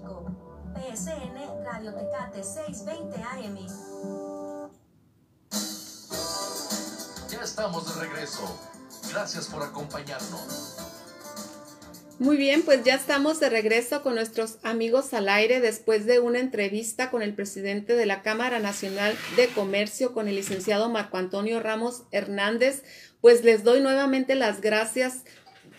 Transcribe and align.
México. 0.00 0.36
PSN 0.74 1.64
Radio 1.64 1.92
Tecate 1.94 2.42
620 2.42 3.22
AM. 3.22 3.58
Ya 7.30 7.42
estamos 7.42 7.94
de 7.94 8.00
regreso. 8.06 8.58
Gracias 9.10 9.48
por 9.48 9.62
acompañarnos. 9.62 10.76
Muy 12.18 12.36
bien, 12.36 12.62
pues 12.62 12.84
ya 12.84 12.94
estamos 12.96 13.40
de 13.40 13.48
regreso 13.48 14.02
con 14.02 14.14
nuestros 14.14 14.58
amigos 14.62 15.14
al 15.14 15.28
aire 15.28 15.60
después 15.60 16.04
de 16.04 16.20
una 16.20 16.38
entrevista 16.38 17.10
con 17.10 17.22
el 17.22 17.34
presidente 17.34 17.96
de 17.96 18.04
la 18.04 18.22
Cámara 18.22 18.58
Nacional 18.58 19.16
de 19.36 19.48
Comercio, 19.48 20.12
con 20.12 20.28
el 20.28 20.36
licenciado 20.36 20.90
Marco 20.90 21.16
Antonio 21.16 21.60
Ramos 21.60 22.02
Hernández. 22.10 22.84
Pues 23.22 23.42
les 23.42 23.64
doy 23.64 23.80
nuevamente 23.80 24.34
las 24.34 24.60
gracias 24.60 25.24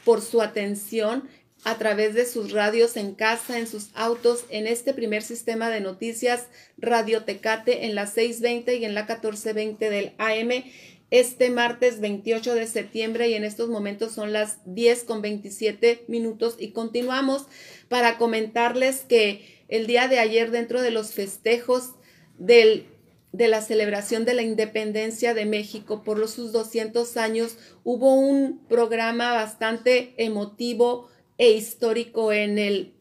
por 0.04 0.22
su 0.22 0.42
atención 0.42 1.30
a 1.64 1.78
través 1.78 2.14
de 2.14 2.26
sus 2.26 2.52
radios 2.52 2.98
en 2.98 3.14
casa, 3.14 3.60
en 3.60 3.68
sus 3.68 3.90
autos, 3.94 4.46
en 4.50 4.68
este 4.68 4.94
primer 4.94 5.22
sistema 5.22 5.70
de 5.70 5.82
noticias 5.82 6.48
Radio 6.78 7.24
Tecate 7.24 7.86
en 7.86 7.96
la 7.96 8.08
620 8.08 8.78
y 8.78 8.86
en 8.86 8.96
la 8.96 9.02
1420 9.02 9.90
del 9.90 10.14
AM 10.18 10.64
este 11.12 11.50
martes 11.50 12.00
28 12.00 12.56
de 12.56 12.68
septiembre 12.68 13.30
y 13.30 13.34
en 13.34 13.44
estos 13.44 13.70
momentos 13.70 14.14
son 14.14 14.32
las 14.32 14.60
10 14.66 15.04
con 15.04 15.22
27 15.22 16.06
minutos 16.08 16.56
y 16.58 16.72
continuamos 16.72 17.48
para 17.90 18.18
comentarles 18.18 19.02
que 19.02 19.62
el 19.68 19.88
día 19.88 20.08
de 20.08 20.20
ayer 20.20 20.52
dentro 20.52 20.82
de 20.82 20.90
los 20.90 21.12
festejos 21.12 21.96
del, 22.38 22.86
de 23.34 23.50
la 23.50 23.62
celebración 23.62 24.24
de 24.24 24.36
la 24.36 24.42
independencia 24.42 25.34
de 25.34 25.46
México 25.46 26.02
por 26.02 26.18
los 26.18 26.32
sus 26.32 26.54
200 26.54 27.18
años 27.18 27.58
hubo 27.84 28.16
un 28.16 28.62
programa 28.70 29.34
bastante 29.34 30.14
emotivo 30.16 31.10
e 31.42 31.54
histórico 31.54 32.32
en 32.32 32.60
el 32.60 32.94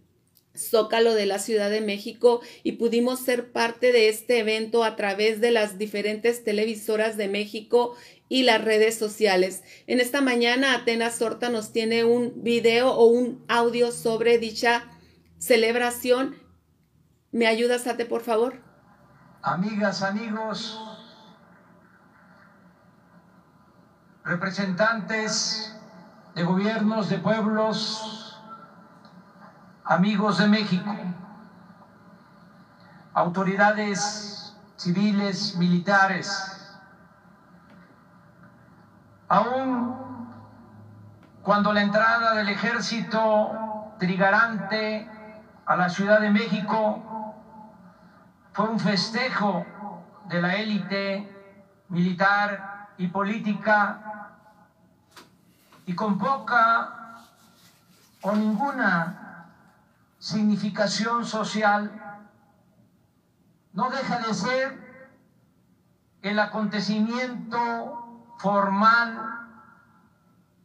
Zócalo 0.56 1.12
de 1.12 1.26
la 1.26 1.38
Ciudad 1.38 1.68
de 1.68 1.82
México 1.82 2.40
y 2.62 2.72
pudimos 2.72 3.20
ser 3.20 3.52
parte 3.52 3.92
de 3.92 4.08
este 4.08 4.38
evento 4.38 4.82
a 4.82 4.96
través 4.96 5.42
de 5.42 5.51
las 5.51 5.76
diferentes 5.76 6.42
televisoras 6.42 7.18
de 7.18 7.28
México 7.28 7.95
y 8.30 8.45
las 8.45 8.65
redes 8.65 8.98
sociales. 8.98 9.62
En 9.87 10.00
esta 10.00 10.23
mañana 10.23 10.74
Atenas 10.74 11.20
Horta 11.20 11.50
nos 11.50 11.70
tiene 11.70 12.04
un 12.04 12.42
video 12.42 12.95
o 12.95 13.04
un 13.04 13.45
audio 13.46 13.92
sobre 13.92 14.38
dicha 14.38 14.84
celebración. 15.37 16.34
¿Me 17.32 17.46
ayudas, 17.46 17.87
Ate, 17.87 18.06
por 18.06 18.22
favor? 18.22 18.62
Amigas, 19.43 20.02
amigos, 20.02 20.80
representantes 24.24 25.74
de 26.34 26.43
gobiernos, 26.43 27.10
de 27.10 27.18
pueblos, 27.18 28.20
amigos 29.91 30.38
de 30.38 30.46
México, 30.46 30.95
autoridades 33.13 34.57
civiles, 34.77 35.57
militares, 35.57 36.79
aún 39.29 40.29
cuando 41.43 41.73
la 41.73 41.80
entrada 41.80 42.37
del 42.37 42.51
ejército 42.51 43.96
trigarante 43.99 45.11
a 45.66 45.74
la 45.74 45.88
Ciudad 45.88 46.21
de 46.21 46.30
México 46.30 47.35
fue 48.52 48.68
un 48.68 48.79
festejo 48.79 49.66
de 50.29 50.41
la 50.41 50.55
élite 50.55 51.83
militar 51.88 52.91
y 52.96 53.09
política 53.09 54.37
y 55.85 55.96
con 55.96 56.16
poca 56.16 57.16
o 58.23 58.37
ninguna 58.37 59.29
significación 60.21 61.24
social, 61.24 61.90
no 63.73 63.88
deja 63.90 64.19
de 64.19 64.34
ser 64.34 64.91
el 66.21 66.38
acontecimiento 66.38 68.34
formal 68.38 69.49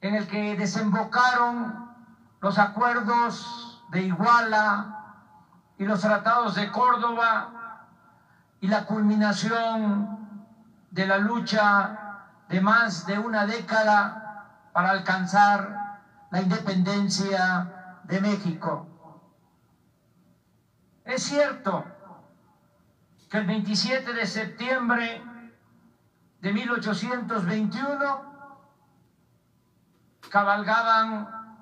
en 0.02 0.16
el 0.16 0.28
que 0.28 0.58
desembocaron 0.58 1.90
los 2.42 2.58
acuerdos 2.60 3.82
de 3.92 4.02
Iguala 4.02 5.24
y 5.78 5.86
los 5.86 6.02
tratados 6.02 6.56
de 6.56 6.70
Córdoba 6.72 7.88
y 8.60 8.68
la 8.68 8.86
culminación 8.86 10.46
de 10.92 11.08
la 11.08 11.18
lucha 11.18 12.28
de 12.50 12.60
más 12.60 13.06
de 13.06 13.20
una 13.20 13.46
década 13.46 14.70
para 14.74 14.92
alcanzar 14.92 16.02
la 16.30 16.42
independencia 16.42 18.02
de 18.04 18.20
México. 18.20 18.95
Es 21.06 21.22
cierto 21.22 21.86
que 23.30 23.38
el 23.38 23.46
27 23.46 24.12
de 24.12 24.26
septiembre 24.26 25.22
de 26.42 26.52
1821 26.52 28.36
cabalgaban 30.32 31.62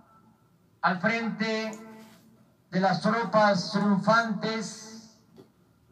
al 0.81 1.01
frente 1.01 1.71
de 2.71 2.79
las 2.79 3.01
tropas 3.01 3.71
triunfantes 3.73 5.19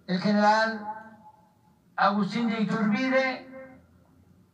el 0.07 0.21
general 0.21 0.87
Agustín 1.97 2.47
de 2.47 2.61
Iturbide 2.61 3.47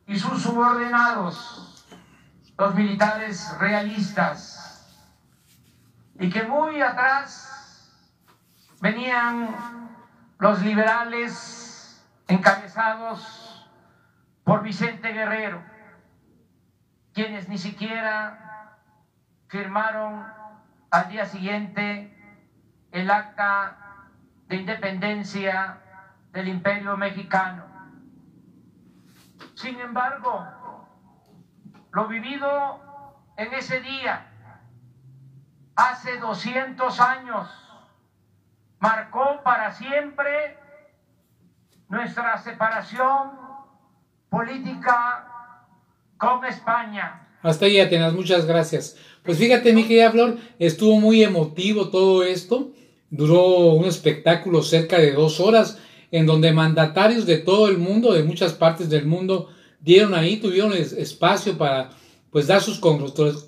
y 0.07 0.17
sus 0.17 0.41
subordinados, 0.41 1.85
los 2.57 2.73
militares 2.73 3.57
realistas, 3.59 5.07
y 6.19 6.29
que 6.31 6.43
muy 6.43 6.81
atrás 6.81 7.56
venían 8.81 9.55
los 10.39 10.61
liberales 10.61 12.05
encabezados 12.27 13.69
por 14.43 14.61
Vicente 14.61 15.11
Guerrero, 15.11 15.61
quienes 17.13 17.49
ni 17.49 17.57
siquiera 17.57 18.77
firmaron 19.47 20.25
al 20.91 21.09
día 21.09 21.25
siguiente 21.25 22.13
el 22.91 23.09
acta 23.09 23.77
de 24.47 24.55
independencia 24.57 25.81
del 26.31 26.47
imperio 26.47 26.95
mexicano. 26.97 27.65
Sin 29.55 29.79
embargo, 29.79 30.45
lo 31.91 32.07
vivido 32.07 32.79
en 33.38 33.53
ese 33.53 33.81
día, 33.81 34.27
hace 35.75 36.17
200 36.19 36.99
años, 36.99 37.66
marcó 38.79 39.41
para 39.43 39.71
siempre 39.73 40.57
nuestra 41.89 42.38
separación 42.38 43.31
política 44.29 45.27
con 46.17 46.43
España. 46.45 47.27
Hasta 47.41 47.65
ahí, 47.65 47.79
Atenas, 47.79 48.13
muchas 48.13 48.45
gracias. 48.45 48.97
Pues 49.23 49.38
fíjate, 49.38 49.73
mi 49.73 49.83
querida 49.83 50.11
Flor, 50.11 50.38
estuvo 50.59 50.99
muy 50.99 51.23
emotivo 51.23 51.89
todo 51.89 52.23
esto. 52.23 52.71
Duró 53.09 53.73
un 53.73 53.85
espectáculo 53.85 54.63
cerca 54.63 54.97
de 54.97 55.13
dos 55.13 55.39
horas, 55.39 55.79
en 56.11 56.25
donde 56.25 56.51
mandatarios 56.51 57.25
de 57.25 57.38
todo 57.38 57.69
el 57.69 57.77
mundo, 57.77 58.13
de 58.13 58.23
muchas 58.23 58.53
partes 58.53 58.89
del 58.89 59.05
mundo, 59.05 59.49
dieron 59.79 60.13
ahí, 60.13 60.38
tuvieron 60.38 60.73
espacio 60.73 61.57
para 61.57 61.91
pues 62.31 62.47
dar 62.47 62.61
sus, 62.61 62.81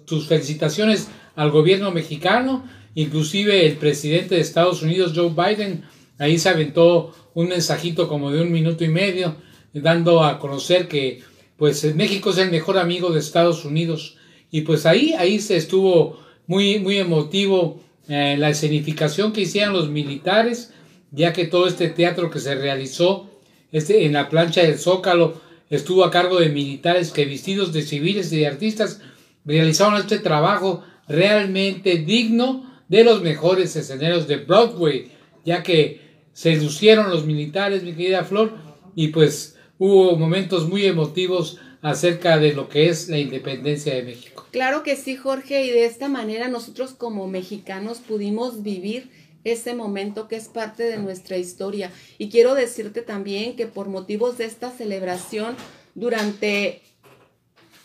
sus 0.05 0.27
felicitaciones 0.27 1.09
al 1.35 1.51
gobierno 1.51 1.91
mexicano 1.91 2.63
Inclusive 2.95 3.65
el 3.65 3.77
presidente 3.77 4.35
de 4.35 4.41
Estados 4.41 4.81
Unidos, 4.81 5.13
Joe 5.15 5.29
Biden, 5.29 5.83
ahí 6.17 6.37
se 6.37 6.49
aventó 6.49 7.13
un 7.33 7.49
mensajito 7.49 8.07
como 8.07 8.31
de 8.31 8.41
un 8.41 8.51
minuto 8.51 8.83
y 8.83 8.89
medio, 8.89 9.35
dando 9.73 10.23
a 10.23 10.39
conocer 10.39 10.87
que 10.87 11.21
pues 11.57 11.93
México 11.95 12.31
es 12.31 12.37
el 12.37 12.51
mejor 12.51 12.77
amigo 12.77 13.11
de 13.11 13.19
Estados 13.19 13.65
Unidos. 13.65 14.15
Y 14.49 14.61
pues 14.61 14.85
ahí, 14.85 15.13
ahí 15.13 15.39
se 15.39 15.57
estuvo 15.57 16.19
muy, 16.47 16.79
muy 16.79 16.97
emotivo 16.97 17.81
eh, 18.07 18.35
la 18.37 18.49
escenificación 18.49 19.33
que 19.33 19.41
hicieron 19.41 19.73
los 19.73 19.89
militares, 19.89 20.71
ya 21.11 21.33
que 21.33 21.45
todo 21.45 21.67
este 21.67 21.89
teatro 21.89 22.31
que 22.31 22.39
se 22.39 22.55
realizó 22.55 23.29
este, 23.71 24.05
en 24.05 24.13
la 24.13 24.29
plancha 24.29 24.61
del 24.61 24.79
Zócalo 24.79 25.41
estuvo 25.69 26.03
a 26.03 26.11
cargo 26.11 26.39
de 26.39 26.49
militares 26.49 27.11
que 27.11 27.25
vestidos 27.25 27.71
de 27.71 27.83
civiles 27.83 28.31
y 28.31 28.37
de 28.37 28.47
artistas 28.47 29.01
realizaron 29.45 29.99
este 29.99 30.19
trabajo 30.19 30.83
realmente 31.07 31.97
digno 31.97 32.68
de 32.89 33.03
los 33.03 33.21
mejores 33.21 33.75
escenarios 33.75 34.27
de 34.27 34.37
Broadway, 34.37 35.11
ya 35.45 35.63
que 35.63 36.01
se 36.33 36.55
lucieron 36.57 37.09
los 37.09 37.25
militares, 37.25 37.83
mi 37.83 37.93
querida 37.93 38.23
Flor, 38.23 38.53
y 38.95 39.09
pues 39.09 39.55
hubo 39.77 40.17
momentos 40.17 40.67
muy 40.67 40.85
emotivos 40.85 41.57
acerca 41.81 42.37
de 42.37 42.53
lo 42.53 42.67
que 42.67 42.89
es 42.89 43.07
la 43.07 43.17
independencia 43.17 43.95
de 43.95 44.03
México. 44.03 44.45
Claro 44.51 44.83
que 44.83 44.95
sí, 44.95 45.15
Jorge, 45.15 45.65
y 45.65 45.69
de 45.69 45.85
esta 45.85 46.09
manera 46.09 46.49
nosotros 46.49 46.91
como 46.91 47.27
mexicanos 47.27 47.99
pudimos 47.99 48.63
vivir 48.63 49.09
ese 49.43 49.73
momento 49.73 50.27
que 50.27 50.35
es 50.35 50.47
parte 50.49 50.83
de 50.83 50.97
nuestra 50.97 51.37
historia. 51.37 51.91
Y 52.17 52.29
quiero 52.29 52.55
decirte 52.55 53.01
también 53.01 53.55
que 53.55 53.67
por 53.67 53.87
motivos 53.87 54.37
de 54.37 54.45
esta 54.45 54.71
celebración, 54.71 55.55
durante 55.95 56.81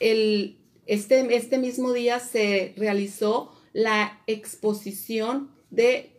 el, 0.01 0.57
este, 0.87 1.37
este 1.37 1.59
mismo 1.59 1.93
día 1.93 2.19
se 2.19 2.75
realizó 2.77 3.54
la 3.75 4.23
exposición 4.27 5.51
de 5.71 6.15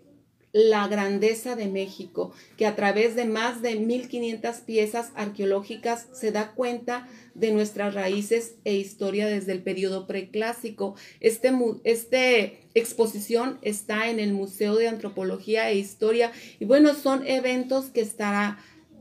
la 0.55 0.87
grandeza 0.87 1.57
de 1.57 1.67
México, 1.67 2.31
que 2.55 2.65
a 2.65 2.77
través 2.77 3.13
de 3.15 3.25
más 3.25 3.61
de 3.61 3.75
1500 3.75 4.55
piezas 4.59 5.11
arqueológicas 5.15 6.07
se 6.13 6.31
da 6.31 6.53
cuenta 6.53 7.09
de 7.33 7.51
nuestras 7.51 7.93
raíces 7.93 8.55
e 8.63 8.75
historia 8.75 9.27
desde 9.27 9.51
el 9.51 9.63
periodo 9.63 10.07
preclásico. 10.07 10.95
Este, 11.19 11.51
este 11.83 12.69
exposición 12.73 13.59
está 13.63 14.09
en 14.09 14.21
el 14.21 14.31
Museo 14.31 14.75
de 14.75 14.87
Antropología 14.87 15.69
e 15.69 15.75
Historia 15.75 16.31
y 16.57 16.63
bueno, 16.63 16.93
son 16.93 17.27
eventos 17.27 17.87
que 17.87 17.99
estará, 17.99 18.57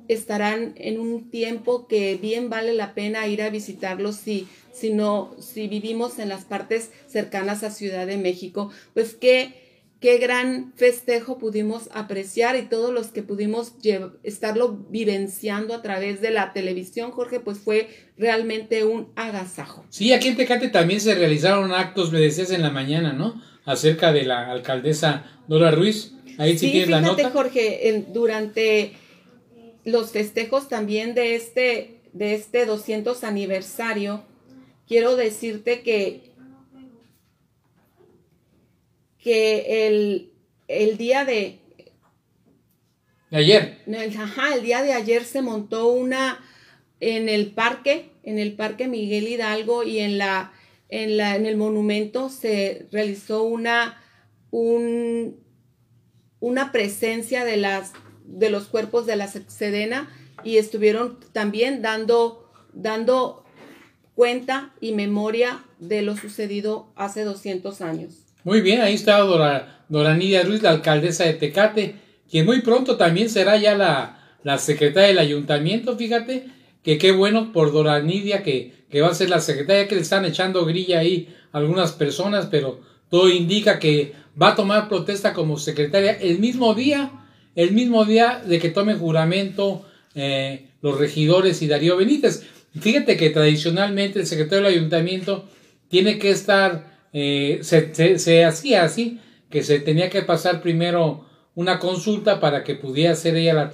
estarán 0.09 0.75
en 0.77 1.01
un 1.01 1.31
tiempo 1.31 1.87
que 1.87 2.17
bien 2.17 2.51
vale 2.51 2.75
la 2.75 2.95
pena 2.95 3.27
ir 3.27 3.43
a 3.43 3.51
visitarlos 3.51 4.17
si, 4.17 4.47
si, 4.73 4.91
no, 4.91 5.35
si 5.39 5.69
vivimos 5.69 6.19
en 6.19 6.29
las 6.29 6.45
partes 6.45 6.91
cercanas 7.07 7.63
a 7.63 7.71
Ciudad 7.71 8.07
de 8.07 8.17
México. 8.17 8.71
Pues 8.93 9.15
que 9.15 9.65
qué 10.05 10.19
gran 10.19 10.75
festejo 10.77 11.39
pudimos 11.39 11.89
apreciar 11.95 12.57
y 12.57 12.63
todos 12.69 12.93
los 12.93 13.07
que 13.07 13.23
pudimos 13.23 13.73
estarlo 14.23 14.85
vivenciando 14.91 15.73
a 15.73 15.81
través 15.81 16.21
de 16.21 16.31
la 16.31 16.53
televisión, 16.53 17.11
Jorge, 17.11 17.41
pues 17.41 17.59
fue 17.59 17.89
realmente 18.19 18.85
un 18.85 19.09
agasajo. 19.17 19.87
Sí, 19.89 20.13
aquí 20.13 20.29
en 20.29 20.37
Tecate 20.37 20.69
también 20.69 21.01
se 21.01 21.15
realizaron 21.15 21.73
actos, 21.73 22.13
me 22.13 22.21
decías 22.21 22.51
en 22.51 22.61
la 22.61 22.69
mañana, 22.69 23.15
¿no? 23.15 23.41
Acerca 23.65 24.13
de 24.13 24.25
la 24.25 24.51
alcaldesa 24.51 25.25
Dora 25.49 25.71
Ruiz. 25.71 26.13
Ahí 26.37 26.59
sí, 26.59 26.71
tienes 26.71 26.91
la 26.91 27.01
nota. 27.01 27.31
Jorge, 27.31 28.05
durante 28.13 28.93
los 29.85 30.11
festejos 30.13 30.69
también 30.69 31.15
de 31.15 31.35
este, 31.35 32.01
de 32.13 32.35
este 32.35 32.67
200 32.67 33.25
aniversario, 33.25 34.25
quiero 34.87 35.17
decirte 35.17 35.83
que 35.83 36.35
que 39.25 39.87
el, 39.87 40.33
el 40.69 40.99
día 40.99 41.25
de... 41.25 41.59
ayer. 43.31 43.79
Ajá, 44.19 44.55
el 44.55 44.63
día 44.63 44.83
de 44.83 44.93
ayer 44.93 45.25
se 45.25 45.41
montó 45.41 45.89
una 45.89 46.45
en 47.01 47.31
el 47.31 47.53
parque, 47.53 48.11
en 48.23 48.39
el 48.39 48.53
parque 48.53 48.87
Miguel 48.87 49.27
Hidalgo 49.27 49.83
y 49.83 49.99
en 49.99 50.19
la 50.19 50.53
en 50.91 51.17
la 51.17 51.35
en 51.35 51.47
el 51.47 51.57
monumento 51.57 52.29
se 52.29 52.87
realizó 52.93 53.43
una 53.43 54.03
un, 54.51 55.43
una 56.41 56.71
presencia 56.71 57.45
de 57.45 57.57
las 57.57 57.95
de 58.25 58.51
los 58.51 58.65
cuerpos 58.65 59.07
de 59.07 59.17
la 59.17 59.29
Sedena 59.29 60.11
y 60.43 60.57
estuvieron 60.57 61.19
también 61.33 61.83
dando 61.83 62.51
dando 62.73 63.45
cuenta 64.15 64.73
y 64.81 64.93
memoria 64.93 65.65
de 65.79 66.03
lo 66.03 66.17
sucedido 66.17 66.89
hace 66.97 67.25
200 67.25 67.81
años. 67.81 68.15
Muy 68.45 68.61
bien, 68.61 68.81
ahí 68.81 68.95
está 68.95 69.19
Dora, 69.19 69.85
Nidia 69.89 70.43
Ruiz, 70.43 70.63
la 70.63 70.71
alcaldesa 70.71 71.25
de 71.25 71.35
Tecate, 71.35 71.97
quien 72.31 72.45
muy 72.45 72.61
pronto 72.63 72.97
también 72.97 73.31
será 73.31 73.57
ya 73.57 73.75
la, 73.77 74.37
la 74.43 74.59
secretaria 74.59 75.09
del 75.09 75.19
ayuntamiento, 75.19 75.97
fíjate, 75.97 76.49
que 76.83 76.99
qué 76.99 77.13
bueno 77.13 77.53
por 77.53 77.73
Dora 77.73 78.01
Nidia 78.01 78.43
que, 78.43 78.85
que 78.91 79.01
va 79.01 79.09
a 79.09 79.15
ser 79.15 79.31
la 79.31 79.41
secretaria, 79.41 79.89
que 79.89 79.95
le 79.95 80.03
están 80.03 80.25
echando 80.25 80.65
grilla 80.65 80.99
ahí 80.99 81.35
algunas 81.53 81.93
personas, 81.93 82.47
pero 82.51 82.81
todo 83.09 83.31
indica 83.31 83.79
que 83.79 84.13
va 84.41 84.49
a 84.49 84.57
tomar 84.57 84.89
protesta 84.89 85.33
como 85.33 85.59
secretaria 85.59 86.13
el 86.13 86.39
mismo 86.39 86.75
día, 86.75 87.11
el 87.55 87.73
mismo 87.73 88.05
día 88.05 88.43
de 88.45 88.59
que 88.59 88.71
tomen 88.71 88.99
juramento 88.99 89.85
eh, 90.15 90.69
los 90.83 90.99
regidores 90.99 91.63
y 91.63 91.69
Darío 91.69 91.97
Benítez. 91.97 92.45
Fíjate 92.79 93.17
que 93.17 93.31
tradicionalmente 93.31 94.21
el 94.21 94.27
secretario 94.27 94.65
del 94.65 94.75
ayuntamiento 94.75 95.49
tiene 95.89 96.19
que 96.19 96.31
estar 96.31 96.95
eh, 97.17 97.61
se, 97.63 98.45
hacía 98.45 98.83
así, 98.83 99.21
que 99.49 99.63
se 99.63 99.79
tenía 99.79 100.11
que 100.11 100.23
pasar 100.23 100.61
primero 100.61 101.25
una 101.55 101.79
consulta 101.79 102.41
para 102.41 102.65
que 102.65 102.75
pudiera 102.75 103.15
ser 103.15 103.37
ella 103.37 103.71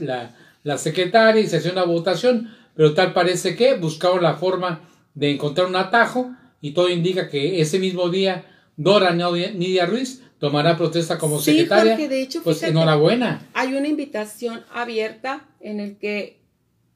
la, 0.62 0.76
secretaria 0.78 1.40
y 1.40 1.46
se 1.46 1.56
hacía 1.56 1.72
una 1.72 1.84
votación, 1.84 2.54
pero 2.76 2.92
tal 2.92 3.14
parece 3.14 3.56
que 3.56 3.76
buscaron 3.76 4.22
la 4.22 4.34
forma 4.34 4.82
de 5.14 5.30
encontrar 5.30 5.68
un 5.68 5.76
atajo 5.76 6.36
y 6.60 6.72
todo 6.72 6.90
indica 6.90 7.30
que 7.30 7.62
ese 7.62 7.78
mismo 7.78 8.10
día 8.10 8.44
Dora 8.76 9.14
Nidia 9.14 9.86
Ruiz 9.86 10.22
tomará 10.40 10.76
protesta 10.76 11.18
como 11.18 11.38
secretaria. 11.38 11.96
de 11.96 12.22
hecho, 12.22 12.42
pues 12.42 12.62
enhorabuena. 12.62 13.46
Hay 13.52 13.74
una 13.74 13.86
invitación 13.86 14.64
abierta 14.72 15.48
en 15.60 15.78
el 15.78 15.98
que 15.98 16.40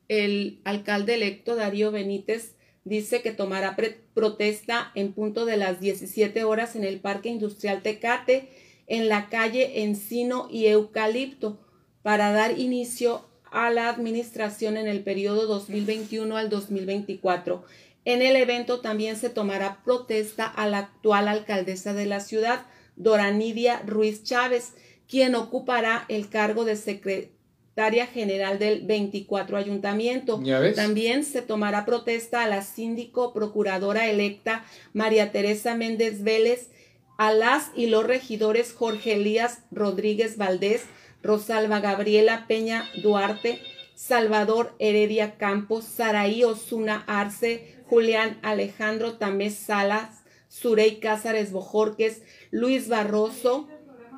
el 0.08 0.60
alcalde 0.64 1.14
electo 1.14 1.54
Darío 1.54 1.92
Benítez 1.92 2.54
dice 2.84 3.22
que 3.22 3.32
tomará 3.32 3.76
protesta 4.14 4.90
en 4.94 5.12
punto 5.12 5.46
de 5.46 5.56
las 5.56 5.80
17 5.80 6.44
horas 6.44 6.74
en 6.74 6.84
el 6.84 7.00
Parque 7.00 7.28
Industrial 7.28 7.82
Tecate, 7.82 8.48
en 8.86 9.08
la 9.08 9.28
calle 9.28 9.82
Encino 9.82 10.48
y 10.50 10.66
Eucalipto, 10.66 11.60
para 12.02 12.32
dar 12.32 12.58
inicio 12.58 13.26
a 13.50 13.70
la 13.70 13.88
administración 13.88 14.76
en 14.76 14.88
el 14.88 15.02
periodo 15.02 15.46
2021 15.46 16.36
al 16.36 16.48
2024. 16.48 17.64
En 18.04 18.20
el 18.20 18.36
evento 18.36 18.80
también 18.80 19.16
se 19.16 19.30
tomará 19.30 19.82
protesta 19.84 20.44
a 20.44 20.66
la 20.66 20.78
actual 20.78 21.28
alcaldesa 21.28 21.94
de 21.94 22.04
la 22.04 22.20
ciudad, 22.20 22.66
Doranidia 22.96 23.82
Ruiz 23.86 24.22
Chávez, 24.22 24.74
quien 25.08 25.34
ocupará 25.34 26.04
el 26.08 26.28
cargo 26.28 26.64
de 26.64 26.76
secretaria 26.76 28.06
general 28.06 28.58
del 28.58 28.86
24 28.86 29.56
ayuntamiento. 29.56 30.40
También 30.74 31.24
se 31.24 31.42
tomará 31.42 31.84
protesta 31.84 32.42
a 32.42 32.48
la 32.48 32.62
síndico 32.62 33.32
procuradora 33.32 34.08
electa 34.08 34.64
María 34.92 35.32
Teresa 35.32 35.74
Méndez 35.74 36.22
Vélez, 36.22 36.70
a 37.16 37.32
las 37.32 37.70
y 37.76 37.86
los 37.86 38.04
regidores 38.04 38.72
Jorge 38.72 39.14
Elías 39.14 39.62
Rodríguez 39.70 40.36
Valdés, 40.36 40.82
Rosalba 41.22 41.80
Gabriela 41.80 42.46
Peña 42.48 42.88
Duarte, 43.02 43.60
Salvador 43.94 44.74
Heredia 44.78 45.36
Campos, 45.36 45.84
Saraí 45.84 46.44
Osuna 46.44 47.04
Arce, 47.06 47.76
Julián 47.88 48.38
Alejandro 48.42 49.14
Tamés 49.14 49.54
Salas, 49.54 50.23
Surey 50.60 51.00
Cázares 51.00 51.50
Bojorques, 51.50 52.22
Luis 52.52 52.88
Barroso, 52.88 53.68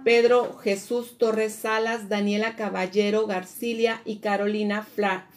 Pedro 0.04 0.58
Jesús 0.58 1.16
Torres 1.16 1.54
Salas, 1.54 2.08
Daniela 2.10 2.56
Caballero 2.56 3.26
Garcilia 3.26 4.02
y 4.04 4.18
Carolina 4.18 4.86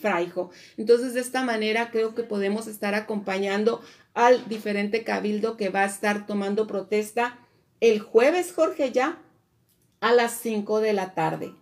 Fraijo. 0.02 0.52
Entonces, 0.78 1.14
de 1.14 1.22
esta 1.22 1.44
manera 1.44 1.90
creo 1.90 2.14
que 2.16 2.24
podemos 2.24 2.68
estar 2.68 2.96
acompañando 2.96 3.82
al 4.14 4.48
diferente 4.50 5.04
cabildo 5.04 5.56
que 5.56 5.70
va 5.70 5.84
a 5.84 5.88
estar 5.88 6.28
tomando 6.28 6.68
protesta 6.68 7.40
el 7.80 8.00
jueves, 8.00 8.52
Jorge, 8.54 8.92
ya 8.92 9.20
a 10.02 10.12
las 10.12 10.34
5 10.42 10.82
de 10.82 10.94
la 10.94 11.14
tarde. 11.14 11.54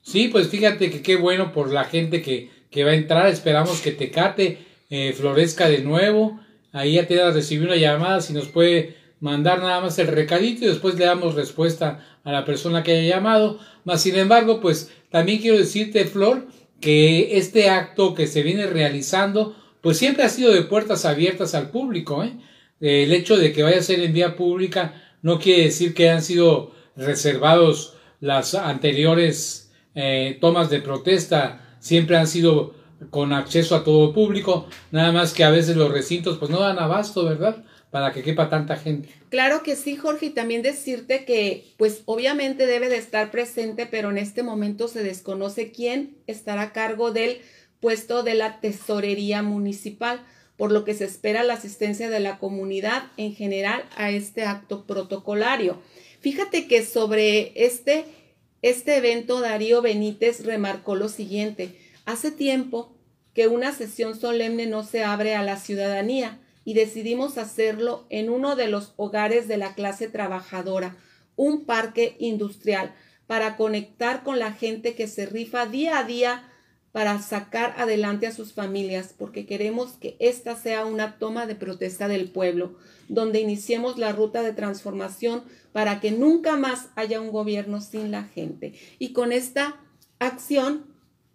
Sí, 0.00 0.28
pues 0.28 0.48
fíjate 0.48 0.90
que 0.90 1.02
qué 1.02 1.16
bueno 1.16 1.52
por 1.52 1.70
la 1.70 1.84
gente 1.84 2.22
que, 2.22 2.50
que 2.70 2.84
va 2.84 2.92
a 2.92 2.96
entrar. 2.96 3.26
Esperamos 3.28 3.82
que 3.82 3.92
Tecate 3.92 4.58
eh, 4.88 5.12
florezca 5.12 5.68
de 5.68 5.82
nuevo. 5.82 6.40
Ahí 6.72 6.94
ya 6.94 7.06
te 7.06 7.20
a 7.20 7.30
recibir 7.30 7.66
una 7.66 7.76
llamada 7.76 8.20
si 8.20 8.32
nos 8.32 8.48
puede 8.48 8.96
mandar 9.20 9.60
nada 9.60 9.80
más 9.80 9.98
el 9.98 10.08
recadito 10.08 10.64
y 10.64 10.68
después 10.68 10.96
le 10.96 11.04
damos 11.04 11.34
respuesta 11.34 12.04
a 12.24 12.32
la 12.32 12.44
persona 12.44 12.82
que 12.82 12.92
haya 12.92 13.16
llamado. 13.16 13.58
Mas, 13.84 14.02
sin 14.02 14.16
embargo, 14.16 14.60
pues 14.60 14.90
también 15.10 15.40
quiero 15.40 15.58
decirte, 15.58 16.06
Flor, 16.06 16.48
que 16.80 17.36
este 17.38 17.70
acto 17.70 18.14
que 18.14 18.26
se 18.26 18.42
viene 18.42 18.66
realizando, 18.66 19.54
pues 19.80 19.98
siempre 19.98 20.24
ha 20.24 20.28
sido 20.28 20.52
de 20.52 20.62
puertas 20.62 21.04
abiertas 21.04 21.54
al 21.54 21.70
público. 21.70 22.24
¿eh? 22.24 22.32
El 22.80 23.12
hecho 23.12 23.36
de 23.36 23.52
que 23.52 23.62
vaya 23.62 23.78
a 23.78 23.82
ser 23.82 24.00
en 24.00 24.12
vía 24.12 24.34
pública 24.34 25.00
no 25.22 25.38
quiere 25.38 25.64
decir 25.64 25.94
que 25.94 26.10
han 26.10 26.22
sido 26.22 26.72
reservados 26.96 27.94
las 28.20 28.54
anteriores 28.54 29.72
eh, 29.94 30.38
tomas 30.40 30.70
de 30.70 30.80
protesta, 30.80 31.76
siempre 31.80 32.16
han 32.16 32.26
sido 32.26 32.74
con 33.10 33.32
acceso 33.32 33.76
a 33.76 33.84
todo 33.84 34.12
público, 34.12 34.66
nada 34.90 35.12
más 35.12 35.32
que 35.32 35.44
a 35.44 35.50
veces 35.50 35.76
los 35.76 35.90
recintos 35.90 36.38
pues 36.38 36.50
no 36.50 36.60
dan 36.60 36.78
abasto, 36.78 37.24
¿verdad? 37.24 37.64
para 37.92 38.10
que 38.10 38.22
quepa 38.22 38.48
tanta 38.48 38.76
gente. 38.76 39.10
Claro 39.28 39.62
que 39.62 39.76
sí, 39.76 39.96
Jorge, 39.96 40.26
y 40.26 40.30
también 40.30 40.62
decirte 40.62 41.26
que, 41.26 41.74
pues 41.76 42.02
obviamente 42.06 42.64
debe 42.64 42.88
de 42.88 42.96
estar 42.96 43.30
presente, 43.30 43.84
pero 43.84 44.10
en 44.10 44.16
este 44.16 44.42
momento 44.42 44.88
se 44.88 45.04
desconoce 45.04 45.72
quién 45.72 46.16
estará 46.26 46.62
a 46.62 46.72
cargo 46.72 47.12
del 47.12 47.42
puesto 47.80 48.22
de 48.22 48.32
la 48.32 48.60
tesorería 48.60 49.42
municipal, 49.42 50.24
por 50.56 50.72
lo 50.72 50.86
que 50.86 50.94
se 50.94 51.04
espera 51.04 51.44
la 51.44 51.52
asistencia 51.52 52.08
de 52.08 52.20
la 52.20 52.38
comunidad 52.38 53.02
en 53.18 53.34
general 53.34 53.84
a 53.94 54.10
este 54.10 54.44
acto 54.44 54.86
protocolario. 54.86 55.82
Fíjate 56.20 56.66
que 56.68 56.86
sobre 56.86 57.52
este, 57.62 58.06
este 58.62 58.96
evento 58.96 59.40
Darío 59.42 59.82
Benítez 59.82 60.46
remarcó 60.46 60.94
lo 60.94 61.10
siguiente, 61.10 61.76
hace 62.04 62.30
tiempo 62.30 62.96
que 63.34 63.48
una 63.48 63.72
sesión 63.72 64.18
solemne 64.18 64.66
no 64.66 64.84
se 64.84 65.04
abre 65.04 65.34
a 65.34 65.42
la 65.42 65.56
ciudadanía 65.56 66.40
y 66.64 66.74
decidimos 66.74 67.38
hacerlo 67.38 68.06
en 68.10 68.30
uno 68.30 68.56
de 68.56 68.68
los 68.68 68.92
hogares 68.96 69.48
de 69.48 69.56
la 69.56 69.74
clase 69.74 70.08
trabajadora, 70.08 70.96
un 71.36 71.64
parque 71.64 72.16
industrial, 72.18 72.94
para 73.26 73.56
conectar 73.56 74.22
con 74.22 74.38
la 74.38 74.52
gente 74.52 74.94
que 74.94 75.08
se 75.08 75.26
rifa 75.26 75.66
día 75.66 75.98
a 75.98 76.04
día 76.04 76.48
para 76.92 77.20
sacar 77.22 77.74
adelante 77.78 78.26
a 78.26 78.32
sus 78.32 78.52
familias, 78.52 79.14
porque 79.16 79.46
queremos 79.46 79.92
que 79.92 80.16
esta 80.18 80.54
sea 80.56 80.84
una 80.84 81.18
toma 81.18 81.46
de 81.46 81.54
protesta 81.54 82.06
del 82.06 82.30
pueblo, 82.30 82.76
donde 83.08 83.40
iniciemos 83.40 83.98
la 83.98 84.12
ruta 84.12 84.42
de 84.42 84.52
transformación 84.52 85.42
para 85.72 86.00
que 86.00 86.10
nunca 86.10 86.56
más 86.56 86.90
haya 86.94 87.20
un 87.20 87.32
gobierno 87.32 87.80
sin 87.80 88.10
la 88.10 88.24
gente. 88.24 88.74
Y 88.98 89.14
con 89.14 89.32
esta 89.32 89.80
acción, 90.18 90.91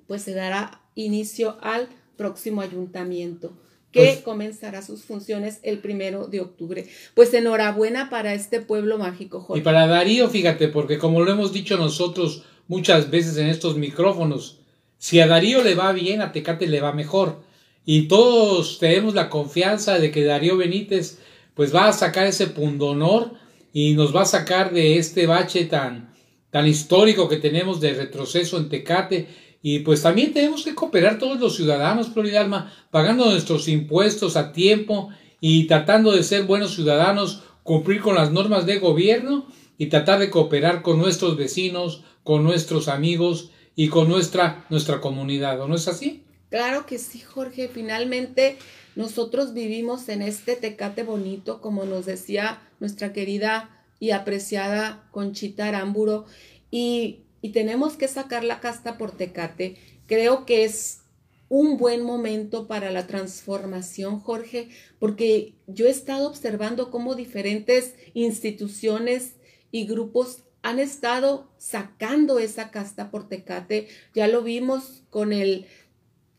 pues 0.07 0.21
se 0.23 0.33
dará 0.33 0.81
inicio 0.95 1.57
al 1.61 1.87
próximo 2.15 2.61
ayuntamiento 2.61 3.51
que 3.91 3.99
Pues- 4.03 4.17
comenzará 4.21 4.81
sus 4.81 5.03
funciones 5.03 5.59
el 5.63 5.79
primero 5.79 6.27
de 6.27 6.41
octubre. 6.41 6.85
Pues 7.13 7.33
enhorabuena 7.33 8.09
para 8.09 8.33
este 8.33 8.61
pueblo 8.61 8.97
mágico, 8.97 9.39
Y 9.39 9.45
Jorge. 9.45 9.63
para 9.63 9.87
Darío, 9.87 10.29
fíjate, 10.29 10.67
porque 10.67 10.97
como 10.97 11.21
lo 11.21 11.31
hemos 11.31 11.53
dicho 11.53 11.77
nosotros 11.77 12.43
muchas 12.67 13.09
veces 13.09 13.37
en 13.37 13.47
estos 13.47 13.77
micrófonos, 13.77 14.59
si 14.97 15.19
a 15.19 15.27
Darío 15.27 15.63
le 15.63 15.75
va 15.75 15.93
bien, 15.93 16.21
a 16.21 16.31
Tecate 16.31 16.67
le 16.67 16.81
va 16.81 16.91
mejor. 16.91 17.39
Y 17.85 18.07
todos 18.09 18.79
tenemos 18.79 19.13
la 19.15 19.29
confianza 19.29 19.97
de 19.99 20.11
que 20.11 20.25
Darío 20.25 20.57
Benítez 20.57 21.19
pues 21.53 21.73
va 21.73 21.87
a 21.87 21.93
sacar 21.93 22.27
ese 22.27 22.47
pundonor 22.47 23.31
y 23.71 23.93
nos 23.93 24.13
va 24.15 24.23
a 24.23 24.25
sacar 24.25 24.73
de 24.73 24.97
este 24.97 25.25
bache 25.27 25.65
tan, 25.65 26.13
tan 26.51 26.67
histórico 26.67 27.29
que 27.29 27.37
tenemos 27.37 27.79
de 27.79 27.93
retroceso 27.93 28.57
en 28.57 28.67
Tecate. 28.69 29.27
Y 29.61 29.79
pues 29.79 30.01
también 30.01 30.33
tenemos 30.33 30.63
que 30.63 30.75
cooperar 30.75 31.19
todos 31.19 31.39
los 31.39 31.55
ciudadanos, 31.55 32.09
Florida 32.09 32.41
Alma, 32.41 32.71
pagando 32.91 33.25
nuestros 33.25 33.67
impuestos 33.67 34.37
a 34.37 34.51
tiempo 34.51 35.09
y 35.39 35.67
tratando 35.67 36.11
de 36.11 36.23
ser 36.23 36.43
buenos 36.43 36.75
ciudadanos, 36.75 37.43
cumplir 37.63 38.01
con 38.01 38.15
las 38.15 38.31
normas 38.31 38.65
de 38.65 38.79
gobierno 38.79 39.45
y 39.77 39.87
tratar 39.87 40.19
de 40.19 40.29
cooperar 40.29 40.81
con 40.81 40.99
nuestros 40.99 41.37
vecinos, 41.37 42.03
con 42.23 42.43
nuestros 42.43 42.87
amigos 42.87 43.51
y 43.75 43.89
con 43.89 44.09
nuestra, 44.09 44.65
nuestra 44.69 45.01
comunidad. 45.01 45.59
¿O 45.61 45.67
no 45.67 45.75
es 45.75 45.87
así? 45.87 46.23
Claro 46.49 46.85
que 46.85 46.97
sí, 46.97 47.19
Jorge. 47.19 47.67
Finalmente, 47.67 48.57
nosotros 48.95 49.53
vivimos 49.53 50.09
en 50.09 50.21
este 50.21 50.55
tecate 50.55 51.03
bonito, 51.03 51.61
como 51.61 51.85
nos 51.85 52.05
decía 52.05 52.61
nuestra 52.79 53.13
querida 53.13 53.69
y 53.99 54.11
apreciada 54.11 55.07
Conchita 55.11 55.67
Aramburo, 55.67 56.25
y, 56.71 57.19
y 57.47 57.53
tenemos 57.53 57.95
que 57.95 58.09
sacar 58.09 58.43
la 58.43 58.59
casta 58.59 58.97
por 58.97 59.15
tecate. 59.15 59.77
Creo 60.05 60.45
que 60.45 60.65
es 60.65 61.03
un 61.47 61.77
buen 61.77 62.03
momento 62.03 62.67
para 62.67 62.91
la 62.91 63.07
transformación, 63.07 64.19
Jorge, 64.19 64.67
porque 64.99 65.53
yo 65.65 65.87
he 65.87 65.89
estado 65.89 66.27
observando 66.27 66.91
cómo 66.91 67.15
diferentes 67.15 67.95
instituciones 68.13 69.35
y 69.71 69.85
grupos 69.85 70.43
han 70.61 70.79
estado 70.79 71.49
sacando 71.57 72.37
esa 72.37 72.69
casta 72.69 73.11
por 73.11 73.29
tecate. 73.29 73.87
Ya 74.13 74.27
lo 74.27 74.41
vimos 74.43 75.03
con 75.09 75.31
el 75.31 75.67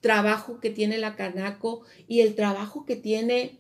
trabajo 0.03 0.61
que 0.61 0.69
tiene 0.69 0.99
la 0.99 1.17
Canaco 1.17 1.85
y 2.07 2.21
el 2.21 2.35
trabajo 2.35 2.85
que 2.85 2.97
tiene 2.97 3.58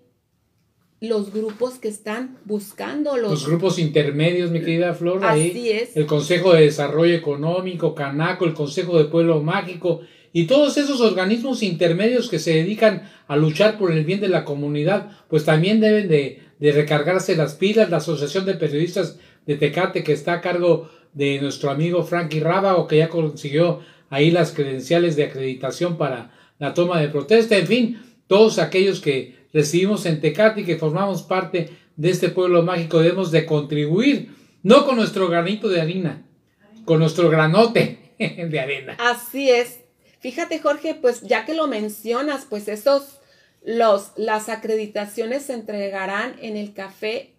los 1.00 1.32
grupos 1.32 1.78
que 1.78 1.88
están 1.88 2.38
buscando 2.44 3.16
los, 3.16 3.30
Los 3.30 3.46
grupos 3.46 3.78
intermedios, 3.78 4.50
mi 4.50 4.60
querida 4.60 4.94
Flor, 4.94 5.24
ahí. 5.24 5.50
Así 5.50 5.70
es. 5.70 5.96
El 5.96 6.06
Consejo 6.06 6.52
de 6.52 6.62
Desarrollo 6.62 7.14
Económico, 7.14 7.94
Canaco, 7.94 8.44
el 8.44 8.54
Consejo 8.54 8.98
de 8.98 9.04
Pueblo 9.04 9.40
Mágico 9.40 10.00
y 10.32 10.44
todos 10.44 10.76
esos 10.76 11.00
organismos 11.00 11.62
intermedios 11.62 12.28
que 12.28 12.38
se 12.38 12.54
dedican 12.54 13.08
a 13.28 13.36
luchar 13.36 13.78
por 13.78 13.92
el 13.92 14.04
bien 14.04 14.20
de 14.20 14.28
la 14.28 14.44
comunidad, 14.44 15.10
pues 15.28 15.44
también 15.44 15.80
deben 15.80 16.08
de, 16.08 16.42
de 16.58 16.72
recargarse 16.72 17.36
las 17.36 17.54
pilas. 17.54 17.90
La 17.90 17.98
Asociación 17.98 18.44
de 18.44 18.54
Periodistas 18.54 19.18
de 19.46 19.56
Tecate, 19.56 20.02
que 20.02 20.12
está 20.12 20.34
a 20.34 20.40
cargo 20.40 20.90
de 21.14 21.40
nuestro 21.40 21.70
amigo 21.70 22.02
Frankie 22.02 22.40
Rábago, 22.40 22.86
que 22.86 22.98
ya 22.98 23.08
consiguió 23.08 23.80
ahí 24.10 24.30
las 24.30 24.52
credenciales 24.52 25.16
de 25.16 25.24
acreditación 25.24 25.96
para 25.96 26.32
la 26.58 26.74
toma 26.74 27.00
de 27.00 27.08
protesta, 27.08 27.56
en 27.56 27.66
fin, 27.66 28.02
todos 28.26 28.58
aquellos 28.58 29.00
que 29.00 29.37
recibimos 29.52 30.06
en 30.06 30.20
Tecate 30.20 30.64
que 30.64 30.76
formamos 30.76 31.22
parte 31.22 31.70
de 31.96 32.10
este 32.10 32.28
pueblo 32.28 32.62
mágico 32.62 33.00
debemos 33.00 33.32
de 33.32 33.44
contribuir, 33.44 34.34
no 34.62 34.86
con 34.86 34.96
nuestro 34.96 35.28
granito 35.28 35.68
de 35.68 35.80
harina, 35.80 36.26
con 36.84 37.00
nuestro 37.00 37.28
granote 37.28 38.14
de 38.18 38.60
arena. 38.60 38.96
Así 39.00 39.50
es. 39.50 39.80
Fíjate, 40.20 40.60
Jorge, 40.60 40.94
pues 40.94 41.22
ya 41.22 41.44
que 41.44 41.54
lo 41.54 41.66
mencionas, 41.66 42.46
pues 42.48 42.68
esos, 42.68 43.20
los, 43.64 44.12
las 44.16 44.48
acreditaciones 44.48 45.44
se 45.44 45.54
entregarán 45.54 46.36
en 46.40 46.56
el 46.56 46.72
café 46.72 47.34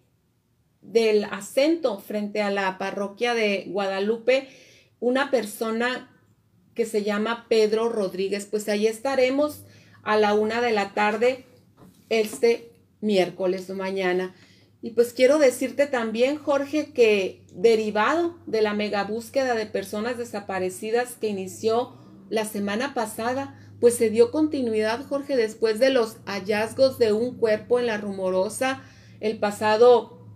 del 0.82 1.24
acento 1.24 1.98
frente 1.98 2.42
a 2.42 2.50
la 2.50 2.76
parroquia 2.78 3.34
de 3.34 3.64
Guadalupe, 3.68 4.48
una 4.98 5.30
persona 5.30 6.10
que 6.74 6.84
se 6.84 7.02
llama 7.02 7.46
Pedro 7.48 7.88
Rodríguez. 7.88 8.46
Pues 8.46 8.68
ahí 8.68 8.86
estaremos 8.86 9.64
a 10.02 10.16
la 10.16 10.34
una 10.34 10.60
de 10.60 10.72
la 10.72 10.92
tarde 10.92 11.44
este 12.10 12.72
miércoles 13.00 13.70
o 13.70 13.74
mañana. 13.74 14.34
Y 14.82 14.90
pues 14.90 15.12
quiero 15.12 15.38
decirte 15.38 15.86
también, 15.86 16.36
Jorge, 16.36 16.92
que 16.92 17.44
derivado 17.52 18.38
de 18.46 18.62
la 18.62 18.74
mega 18.74 19.04
búsqueda 19.04 19.54
de 19.54 19.66
personas 19.66 20.18
desaparecidas 20.18 21.14
que 21.14 21.28
inició 21.28 21.94
la 22.28 22.44
semana 22.44 22.94
pasada, 22.94 23.58
pues 23.80 23.94
se 23.94 24.10
dio 24.10 24.30
continuidad, 24.30 25.04
Jorge, 25.06 25.36
después 25.36 25.78
de 25.78 25.90
los 25.90 26.18
hallazgos 26.26 26.98
de 26.98 27.12
un 27.12 27.36
cuerpo 27.36 27.78
en 27.78 27.86
la 27.86 27.96
rumorosa 27.96 28.82
el 29.20 29.38
pasado 29.38 30.26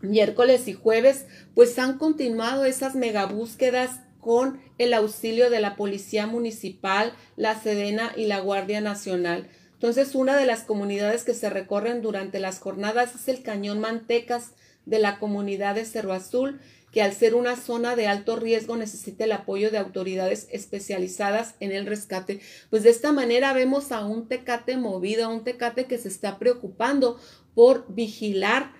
miércoles 0.00 0.68
y 0.68 0.74
jueves, 0.74 1.26
pues 1.54 1.78
han 1.78 1.98
continuado 1.98 2.64
esas 2.64 2.94
mega 2.94 3.26
búsquedas 3.26 4.00
con 4.20 4.60
el 4.78 4.94
auxilio 4.94 5.50
de 5.50 5.60
la 5.60 5.76
Policía 5.76 6.26
Municipal, 6.26 7.12
la 7.36 7.60
Sedena 7.60 8.12
y 8.16 8.26
la 8.26 8.40
Guardia 8.40 8.80
Nacional. 8.80 9.48
Entonces, 9.74 10.14
una 10.14 10.36
de 10.36 10.46
las 10.46 10.62
comunidades 10.62 11.24
que 11.24 11.34
se 11.34 11.50
recorren 11.50 12.00
durante 12.02 12.40
las 12.40 12.58
jornadas 12.58 13.14
es 13.14 13.28
el 13.28 13.42
Cañón 13.42 13.80
Mantecas 13.80 14.52
de 14.86 14.98
la 14.98 15.18
comunidad 15.18 15.74
de 15.74 15.84
Cerro 15.84 16.12
Azul, 16.12 16.60
que 16.94 17.02
al 17.02 17.12
ser 17.12 17.34
una 17.34 17.56
zona 17.56 17.96
de 17.96 18.06
alto 18.06 18.36
riesgo 18.36 18.76
necesita 18.76 19.24
el 19.24 19.32
apoyo 19.32 19.72
de 19.72 19.78
autoridades 19.78 20.46
especializadas 20.52 21.56
en 21.58 21.72
el 21.72 21.86
rescate. 21.86 22.40
Pues 22.70 22.84
de 22.84 22.90
esta 22.90 23.10
manera 23.10 23.52
vemos 23.52 23.90
a 23.90 24.06
un 24.06 24.28
tecate 24.28 24.76
movido, 24.76 25.24
a 25.24 25.28
un 25.28 25.42
tecate 25.42 25.86
que 25.86 25.98
se 25.98 26.08
está 26.08 26.38
preocupando 26.38 27.18
por 27.54 27.92
vigilar 27.92 28.72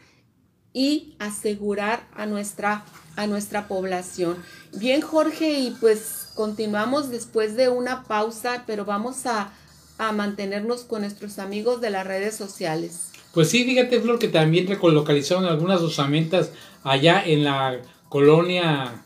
y 0.73 1.17
asegurar 1.19 2.07
a 2.13 2.27
nuestra, 2.27 2.85
a 3.17 3.27
nuestra 3.27 3.67
población. 3.67 4.37
Bien, 4.77 5.01
Jorge, 5.01 5.59
y 5.59 5.71
pues 5.73 6.29
continuamos 6.35 7.11
después 7.11 7.57
de 7.57 7.69
una 7.69 8.05
pausa, 8.05 8.65
pero 8.67 8.85
vamos 8.85 9.27
a, 9.27 9.53
a 9.99 10.13
mantenernos 10.13 10.83
con 10.83 11.03
nuestros 11.03 11.39
amigos 11.39 11.81
de 11.81 11.91
las 11.91 12.07
redes 12.07 12.35
sociales. 12.37 13.09
Pues 13.33 13.51
sí, 13.51 13.65
fíjate, 13.65 14.01
Flor, 14.01 14.19
que 14.19 14.29
también 14.29 14.67
recolocalizaron 14.67 15.45
algunas 15.45 15.81
osamentas 15.81 16.51
allá 16.83 17.23
en 17.25 17.45
la 17.45 17.81
colonia, 18.09 19.03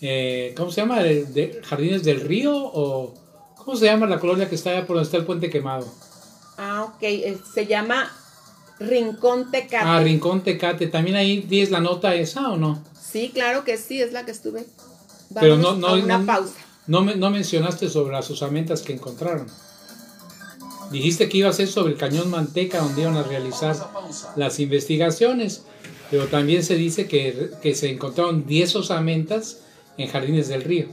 eh, 0.00 0.54
¿cómo 0.56 0.70
se 0.70 0.80
llama? 0.80 1.02
¿De, 1.02 1.24
de 1.24 1.60
Jardines 1.64 2.02
del 2.04 2.20
Río? 2.20 2.54
¿O 2.56 3.14
cómo 3.56 3.76
se 3.76 3.86
llama 3.86 4.06
la 4.06 4.18
colonia 4.18 4.48
que 4.48 4.54
está 4.54 4.70
allá 4.70 4.86
por 4.86 4.96
donde 4.96 5.06
está 5.06 5.16
el 5.18 5.24
puente 5.26 5.50
quemado? 5.50 5.86
Ah, 6.58 6.84
ok, 6.84 7.02
eh, 7.02 7.38
se 7.54 7.66
llama 7.66 8.10
Rincón 8.78 9.50
Tecate. 9.50 9.76
Ah, 9.86 10.00
Rincón 10.02 10.42
Tecate. 10.42 10.86
¿También 10.86 11.16
ahí 11.16 11.42
tienes 11.42 11.70
la 11.70 11.80
nota 11.80 12.14
esa 12.14 12.50
o 12.50 12.56
no? 12.56 12.82
Sí, 12.98 13.30
claro 13.32 13.64
que 13.64 13.76
sí, 13.78 14.00
es 14.00 14.12
la 14.12 14.24
que 14.24 14.30
estuve. 14.32 14.66
Vamos 15.30 15.40
Pero 15.40 15.56
no- 15.58 15.74
no- 15.76 15.88
a 15.88 15.94
una 15.94 16.18
no- 16.18 16.26
pausa. 16.26 16.54
No, 16.86 17.02
no 17.02 17.30
mencionaste 17.30 17.88
sobre 17.90 18.12
las 18.12 18.30
osamentas 18.30 18.82
que 18.82 18.92
encontraron. 18.92 19.48
Dijiste 20.90 21.28
que 21.28 21.38
iba 21.38 21.48
a 21.48 21.52
ser 21.52 21.68
sobre 21.68 21.92
el 21.92 21.98
cañón 21.98 22.30
Manteca, 22.30 22.78
donde 22.78 23.02
iban 23.02 23.16
a 23.16 23.22
realizar 23.22 23.76
las 24.36 24.60
investigaciones, 24.60 25.64
pero 26.10 26.26
también 26.26 26.62
se 26.62 26.76
dice 26.76 27.06
que, 27.08 27.50
que 27.62 27.74
se 27.74 27.90
encontraron 27.90 28.46
10 28.46 28.76
osamentas 28.76 29.62
en 29.98 30.08
Jardines 30.08 30.48
del 30.48 30.62
Río. 30.62 30.88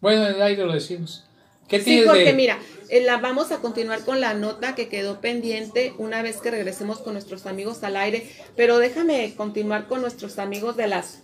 Bueno, 0.00 0.26
en 0.26 0.34
el 0.34 0.42
aire 0.42 0.64
lo 0.66 0.72
decimos. 0.72 1.24
¿Qué 1.68 1.80
Sí, 1.80 2.00
de- 2.00 2.32
mira, 2.34 2.58
eh, 2.90 3.02
la, 3.02 3.16
vamos 3.16 3.50
a 3.52 3.58
continuar 3.58 4.04
con 4.04 4.20
la 4.20 4.34
nota 4.34 4.74
que 4.74 4.88
quedó 4.88 5.20
pendiente 5.20 5.94
una 5.96 6.20
vez 6.20 6.36
que 6.42 6.50
regresemos 6.50 6.98
con 6.98 7.14
nuestros 7.14 7.46
amigos 7.46 7.82
al 7.84 7.96
aire, 7.96 8.28
pero 8.54 8.78
déjame 8.78 9.34
continuar 9.34 9.86
con 9.88 10.02
nuestros 10.02 10.38
amigos 10.38 10.76
de 10.76 10.88
las 10.88 11.22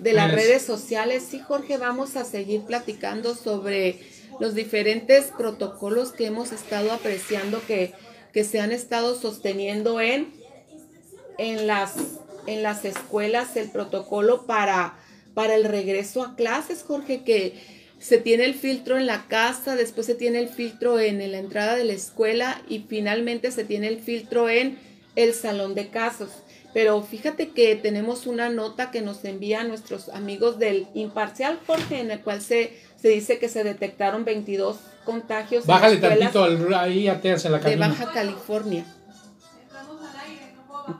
de 0.00 0.12
las 0.12 0.32
Pues- 0.32 0.42
redes 0.44 0.62
sociales. 0.62 1.24
Sí, 1.30 1.38
Jorge, 1.38 1.76
vamos 1.76 2.16
a 2.16 2.24
seguir 2.24 2.62
platicando 2.62 3.34
sobre 3.34 4.00
los 4.38 4.54
diferentes 4.54 5.26
protocolos 5.36 6.12
que 6.12 6.26
hemos 6.26 6.52
estado 6.52 6.92
apreciando 6.92 7.60
que, 7.66 7.92
que 8.32 8.44
se 8.44 8.60
han 8.60 8.72
estado 8.72 9.14
sosteniendo 9.20 10.00
en, 10.00 10.32
en, 11.38 11.66
las, 11.66 11.94
en 12.46 12.62
las 12.62 12.84
escuelas, 12.84 13.56
el 13.56 13.70
protocolo 13.70 14.46
para, 14.46 14.98
para 15.34 15.54
el 15.54 15.64
regreso 15.64 16.22
a 16.22 16.36
clases, 16.36 16.82
Jorge, 16.86 17.22
que 17.22 17.54
se 17.98 18.16
tiene 18.16 18.46
el 18.46 18.54
filtro 18.54 18.96
en 18.96 19.06
la 19.06 19.26
casa, 19.28 19.76
después 19.76 20.06
se 20.06 20.14
tiene 20.14 20.38
el 20.38 20.48
filtro 20.48 20.98
en 20.98 21.18
la 21.30 21.38
entrada 21.38 21.76
de 21.76 21.84
la 21.84 21.92
escuela 21.92 22.62
y 22.66 22.86
finalmente 22.88 23.50
se 23.50 23.64
tiene 23.64 23.88
el 23.88 24.00
filtro 24.00 24.48
en 24.48 24.78
el 25.16 25.34
salón 25.34 25.74
de 25.74 25.88
casos. 25.88 26.30
Pero 26.72 27.02
fíjate 27.02 27.50
que 27.50 27.74
tenemos 27.74 28.26
una 28.26 28.48
nota 28.48 28.90
que 28.90 29.00
nos 29.00 29.24
envían 29.24 29.68
nuestros 29.68 30.08
amigos 30.08 30.58
del 30.58 30.86
Imparcial, 30.94 31.58
Jorge, 31.66 32.00
en 32.00 32.10
el 32.10 32.20
cual 32.20 32.40
se, 32.40 32.72
se 32.96 33.08
dice 33.08 33.38
que 33.38 33.48
se 33.48 33.64
detectaron 33.64 34.24
22 34.24 34.76
contagios 35.04 35.66
Bájale 35.66 35.94
en 35.94 36.00
tantito 36.00 36.44
al, 36.44 36.74
ahí 36.74 37.08
ateas 37.08 37.44
en 37.44 37.52
la 37.52 37.58
de. 37.58 37.76
Baja 37.76 38.12
California. 38.12 38.84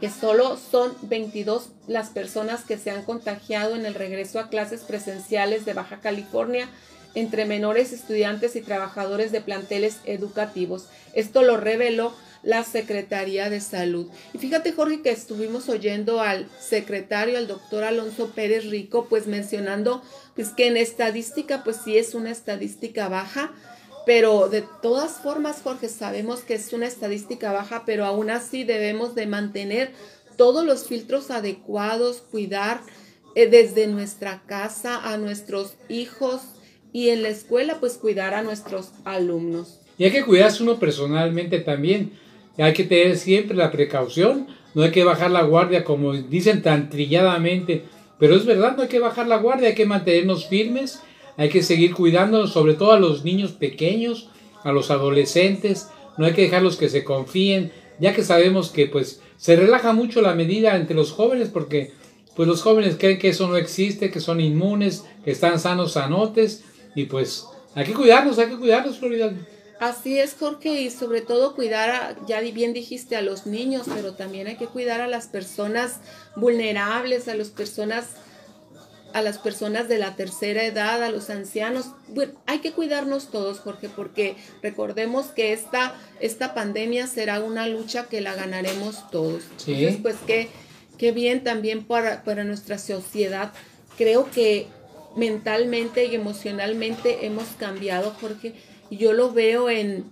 Que 0.00 0.11
solo 0.11 0.57
son 0.57 0.95
22 1.03 1.71
las 1.89 2.11
personas 2.11 2.62
que 2.65 2.79
se 2.79 2.91
han 2.91 3.03
contagiado 3.03 3.75
en 3.75 3.87
el 3.87 3.95
regreso 3.95 4.39
a 4.39 4.49
clases 4.49 4.83
presenciales 4.83 5.65
de 5.65 5.75
Baja 5.75 6.00
California 6.00 6.69
entre 7.15 7.45
menores 7.45 7.93
estudiantes 7.93 8.55
y 8.57 8.61
trabajadores 8.61 9.33
de 9.33 9.41
planteles 9.41 9.99
educativos. 10.05 10.87
Esto 11.12 11.43
lo 11.43 11.57
reveló 11.57 12.15
la 12.43 12.65
Secretaría 12.65 13.51
de 13.51 13.61
Salud. 13.61 14.07
Y 14.33 14.39
fíjate, 14.39 14.73
Jorge, 14.73 15.03
que 15.03 15.11
estuvimos 15.11 15.69
oyendo 15.69 16.21
al 16.21 16.49
secretario, 16.59 17.39
al 17.39 17.47
doctor 17.47 17.85
Alonso 17.85 18.31
Pérez 18.31 18.67
Rico, 18.67 19.07
pues 19.09 19.27
mencionando 19.27 20.03
pues 20.35 20.49
que 20.51 20.67
en 20.67 20.77
estadística, 20.77 21.65
pues 21.65 21.79
sí 21.85 21.99
es 21.99 22.15
una 22.15 22.31
estadística 22.31 23.09
baja, 23.09 23.53
pero 24.07 24.49
de 24.49 24.65
todas 24.83 25.21
formas, 25.21 25.61
Jorge, 25.63 25.89
sabemos 25.89 26.41
que 26.41 26.55
es 26.55 26.73
una 26.73 26.87
estadística 26.87 27.53
baja, 27.53 27.85
pero 27.85 28.07
aún 28.07 28.31
así 28.31 28.65
debemos 28.65 29.15
de 29.15 29.27
mantener 29.27 29.93
todos 30.37 30.65
los 30.65 30.87
filtros 30.87 31.31
adecuados, 31.31 32.23
cuidar 32.31 32.81
eh, 33.35 33.47
desde 33.47 33.87
nuestra 33.87 34.43
casa 34.47 34.99
a 35.13 35.19
nuestros 35.19 35.75
hijos 35.89 36.41
y 36.93 37.11
en 37.11 37.23
la 37.23 37.29
escuela, 37.29 37.79
pues 37.79 37.99
cuidar 37.99 38.35
a 38.35 38.43
nuestros 38.43 38.91
alumnos. 39.05 39.81
Y 39.99 40.05
hay 40.05 40.13
que 40.13 40.25
cuidarse 40.25 40.63
uno 40.63 40.79
personalmente 40.79 41.61
también. 41.61 42.19
Hay 42.61 42.73
que 42.73 42.85
tener 42.85 43.17
siempre 43.17 43.57
la 43.57 43.71
precaución. 43.71 44.49
No 44.75 44.83
hay 44.83 44.90
que 44.90 45.05
bajar 45.05 45.31
la 45.31 45.43
guardia 45.43 45.85
como 45.85 46.12
dicen 46.12 46.62
tan 46.62 46.90
trilladamente. 46.90 47.85
Pero 48.19 48.37
es 48.37 48.45
verdad, 48.45 48.76
no 48.76 48.83
hay 48.83 48.88
que 48.88 48.99
bajar 48.99 49.26
la 49.26 49.38
guardia. 49.38 49.69
Hay 49.69 49.75
que 49.75 49.87
mantenernos 49.87 50.47
firmes. 50.47 51.00
Hay 51.37 51.49
que 51.49 51.62
seguir 51.62 51.95
cuidándonos, 51.95 52.52
sobre 52.52 52.75
todo 52.75 52.93
a 52.93 53.00
los 53.00 53.25
niños 53.25 53.52
pequeños, 53.52 54.29
a 54.62 54.73
los 54.73 54.90
adolescentes. 54.90 55.88
No 56.19 56.26
hay 56.26 56.33
que 56.35 56.43
dejarlos 56.43 56.76
que 56.76 56.90
se 56.90 57.02
confíen, 57.02 57.73
ya 57.99 58.14
que 58.14 58.23
sabemos 58.23 58.71
que 58.71 58.87
pues 58.87 59.23
se 59.38 59.57
relaja 59.57 59.95
mucho 59.95 60.21
la 60.21 60.35
medida 60.35 60.76
entre 60.76 60.95
los 60.95 61.12
jóvenes 61.12 61.49
porque 61.49 61.93
pues 62.37 62.47
los 62.47 62.62
jóvenes 62.62 62.97
creen 62.99 63.19
que 63.19 63.31
eso 63.31 63.49
no 63.49 63.57
existe, 63.57 64.11
que 64.11 64.21
son 64.21 64.40
inmunes, 64.40 65.05
que 65.25 65.31
están 65.31 65.59
sanos, 65.59 65.93
sanotes 65.93 66.64
y 66.95 67.05
pues 67.05 67.47
hay 67.75 67.87
que 67.87 67.95
cuidarnos, 67.95 68.38
hay 68.38 68.49
que 68.49 68.57
cuidarnos, 68.57 68.99
Florida. 68.99 69.33
Así 69.81 70.19
es, 70.19 70.37
Jorge, 70.39 70.83
y 70.83 70.91
sobre 70.91 71.23
todo 71.23 71.55
cuidar, 71.55 71.89
a, 71.89 72.27
ya 72.27 72.41
bien 72.41 72.75
dijiste, 72.75 73.17
a 73.17 73.23
los 73.23 73.47
niños, 73.47 73.87
pero 73.93 74.13
también 74.13 74.47
hay 74.47 74.57
que 74.57 74.67
cuidar 74.67 75.01
a 75.01 75.07
las 75.07 75.27
personas 75.27 76.01
vulnerables, 76.37 77.29
a 77.29 77.35
las 77.35 77.49
personas, 77.49 78.09
a 79.15 79.23
las 79.23 79.39
personas 79.39 79.89
de 79.89 79.97
la 79.97 80.17
tercera 80.17 80.65
edad, 80.65 81.03
a 81.03 81.09
los 81.11 81.31
ancianos. 81.31 81.93
Bueno, 82.09 82.35
hay 82.45 82.59
que 82.59 82.73
cuidarnos 82.73 83.31
todos, 83.31 83.61
Jorge, 83.61 83.89
porque 83.89 84.37
recordemos 84.63 85.29
que 85.29 85.55
esta, 85.55 85.95
esta 86.21 86.53
pandemia 86.53 87.07
será 87.07 87.41
una 87.41 87.67
lucha 87.67 88.05
que 88.05 88.21
la 88.21 88.35
ganaremos 88.35 89.11
todos. 89.11 89.45
Sí. 89.57 89.73
Entonces, 89.73 90.03
pues 90.03 90.17
qué, 90.27 90.49
qué 90.99 91.13
bien 91.13 91.43
también 91.43 91.87
para, 91.87 92.23
para 92.23 92.45
nuestra 92.45 92.77
sociedad. 92.77 93.55
Creo 93.97 94.31
que 94.31 94.67
mentalmente 95.17 96.05
y 96.05 96.15
emocionalmente 96.15 97.25
hemos 97.25 97.49
cambiado, 97.59 98.15
Jorge. 98.21 98.55
Yo 98.91 99.13
lo 99.13 99.33
veo 99.33 99.71
en, 99.71 100.05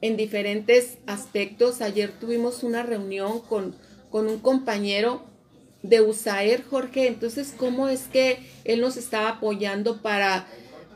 en 0.00 0.16
diferentes 0.16 0.98
aspectos. 1.06 1.80
Ayer 1.80 2.12
tuvimos 2.12 2.62
una 2.62 2.82
reunión 2.82 3.40
con, 3.40 3.74
con 4.10 4.28
un 4.28 4.38
compañero 4.38 5.22
de 5.82 6.00
USAER, 6.00 6.64
Jorge. 6.64 7.06
Entonces, 7.06 7.54
¿cómo 7.56 7.88
es 7.88 8.02
que 8.08 8.38
él 8.64 8.80
nos 8.80 8.96
estaba 8.96 9.28
apoyando 9.28 10.02
para, 10.02 10.46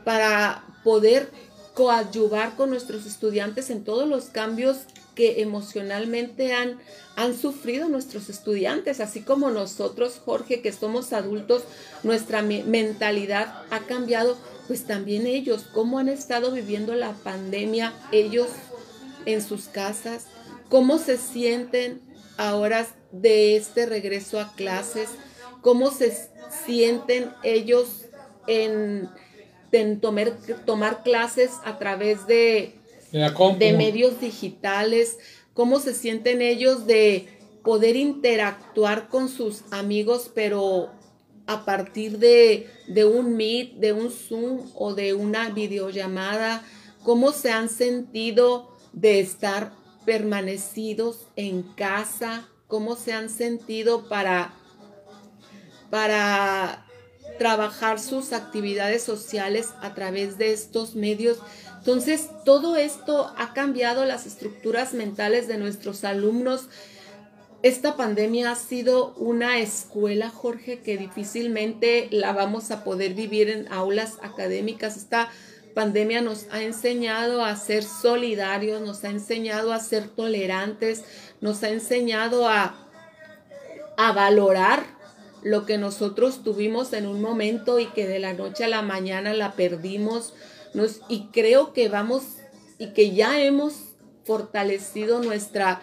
para 0.03 0.63
poder 0.83 1.29
coadyuvar 1.73 2.55
con 2.55 2.69
nuestros 2.69 3.05
estudiantes 3.05 3.69
en 3.69 3.83
todos 3.83 4.07
los 4.07 4.25
cambios 4.25 4.77
que 5.17 5.41
emocionalmente 5.41 6.53
han, 6.53 6.77
han 7.15 7.35
sufrido 7.35 7.89
nuestros 7.89 8.29
estudiantes, 8.29 8.99
así 8.99 9.21
como 9.21 9.49
nosotros, 9.49 10.21
Jorge, 10.23 10.61
que 10.61 10.71
somos 10.71 11.11
adultos, 11.11 11.63
nuestra 12.03 12.43
me 12.43 12.63
mentalidad 12.63 13.63
ha 13.71 13.79
cambiado, 13.79 14.37
pues 14.67 14.85
también 14.85 15.25
ellos, 15.25 15.65
cómo 15.73 15.97
han 15.97 16.07
estado 16.07 16.51
viviendo 16.51 16.93
la 16.93 17.13
pandemia, 17.13 17.93
ellos 18.11 18.47
en 19.25 19.41
sus 19.41 19.63
casas, 19.65 20.27
cómo 20.69 20.99
se 20.99 21.17
sienten 21.17 21.99
ahora 22.37 22.85
de 23.11 23.55
este 23.57 23.87
regreso 23.87 24.39
a 24.39 24.53
clases, 24.53 25.09
cómo 25.61 25.89
se 25.89 26.15
sienten 26.63 27.31
ellos 27.41 28.05
en, 28.45 29.09
en 29.71 29.99
tomar, 29.99 30.37
tomar 30.67 31.01
clases 31.01 31.53
a 31.65 31.79
través 31.79 32.27
de, 32.27 32.76
de 33.11 33.73
medios 33.73 34.19
digitales, 34.19 35.17
cómo 35.53 35.79
se 35.79 35.93
sienten 35.93 36.41
ellos 36.41 36.85
de 36.85 37.27
poder 37.63 37.95
interactuar 37.95 39.09
con 39.09 39.29
sus 39.29 39.63
amigos, 39.71 40.31
pero 40.33 40.91
a 41.47 41.65
partir 41.65 42.19
de, 42.19 42.69
de, 42.87 43.05
un 43.05 43.35
Meet, 43.35 43.75
de 43.75 43.93
un 43.93 44.11
Zoom 44.11 44.69
o 44.75 44.93
de 44.93 45.13
una 45.13 45.49
videollamada, 45.49 46.63
cómo 47.03 47.31
se 47.31 47.51
han 47.51 47.69
sentido 47.69 48.75
de 48.91 49.19
estar 49.19 49.71
permanecidos 50.05 51.27
en 51.35 51.63
casa, 51.63 52.49
cómo 52.67 52.95
se 52.95 53.13
han 53.13 53.29
sentido 53.29 54.07
para, 54.09 54.53
para 55.89 56.85
trabajar 57.37 57.99
sus 57.99 58.33
actividades 58.33 59.03
sociales 59.03 59.73
a 59.81 59.93
través 59.93 60.37
de 60.37 60.51
estos 60.51 60.95
medios. 60.95 61.39
Entonces, 61.87 62.29
todo 62.43 62.75
esto 62.75 63.33
ha 63.37 63.53
cambiado 63.53 64.03
las 64.03 64.25
estructuras 64.25 64.93
mentales 64.93 65.47
de 65.47 65.57
nuestros 65.57 66.03
alumnos. 66.03 66.67
Esta 67.63 67.95
pandemia 67.95 68.51
ha 68.51 68.55
sido 68.55 69.13
una 69.13 69.59
escuela, 69.59 70.29
Jorge, 70.29 70.81
que 70.81 70.97
difícilmente 70.97 72.09
la 72.11 72.33
vamos 72.33 72.71
a 72.71 72.83
poder 72.83 73.13
vivir 73.13 73.49
en 73.49 73.71
aulas 73.71 74.17
académicas. 74.21 74.97
Esta 74.97 75.29
pandemia 75.75 76.19
nos 76.19 76.47
ha 76.51 76.61
enseñado 76.61 77.45
a 77.45 77.55
ser 77.55 77.85
solidarios, 77.85 78.81
nos 78.81 79.05
ha 79.05 79.09
enseñado 79.09 79.71
a 79.71 79.79
ser 79.79 80.09
tolerantes, 80.09 81.05
nos 81.39 81.63
ha 81.63 81.69
enseñado 81.69 82.49
a, 82.49 82.85
a 83.95 84.11
valorar 84.11 84.83
lo 85.41 85.65
que 85.65 85.77
nosotros 85.77 86.43
tuvimos 86.43 86.91
en 86.91 87.07
un 87.07 87.21
momento 87.21 87.79
y 87.79 87.85
que 87.85 88.05
de 88.05 88.19
la 88.19 88.33
noche 88.33 88.65
a 88.65 88.67
la 88.67 88.81
mañana 88.81 89.33
la 89.33 89.53
perdimos. 89.53 90.33
Y 91.09 91.27
creo 91.31 91.73
que 91.73 91.89
vamos 91.89 92.23
y 92.77 92.93
que 92.93 93.11
ya 93.11 93.41
hemos 93.41 93.73
fortalecido 94.25 95.21
nuestra, 95.23 95.81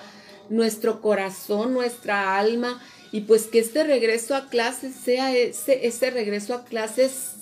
nuestro 0.48 1.00
corazón, 1.00 1.72
nuestra 1.72 2.38
alma 2.38 2.80
y 3.10 3.22
pues 3.22 3.46
que 3.46 3.58
este 3.58 3.84
regreso 3.84 4.34
a 4.34 4.48
clases 4.48 4.94
sea 4.94 5.34
ese, 5.34 5.86
ese 5.86 6.10
regreso 6.10 6.54
a 6.54 6.64
clases 6.64 7.36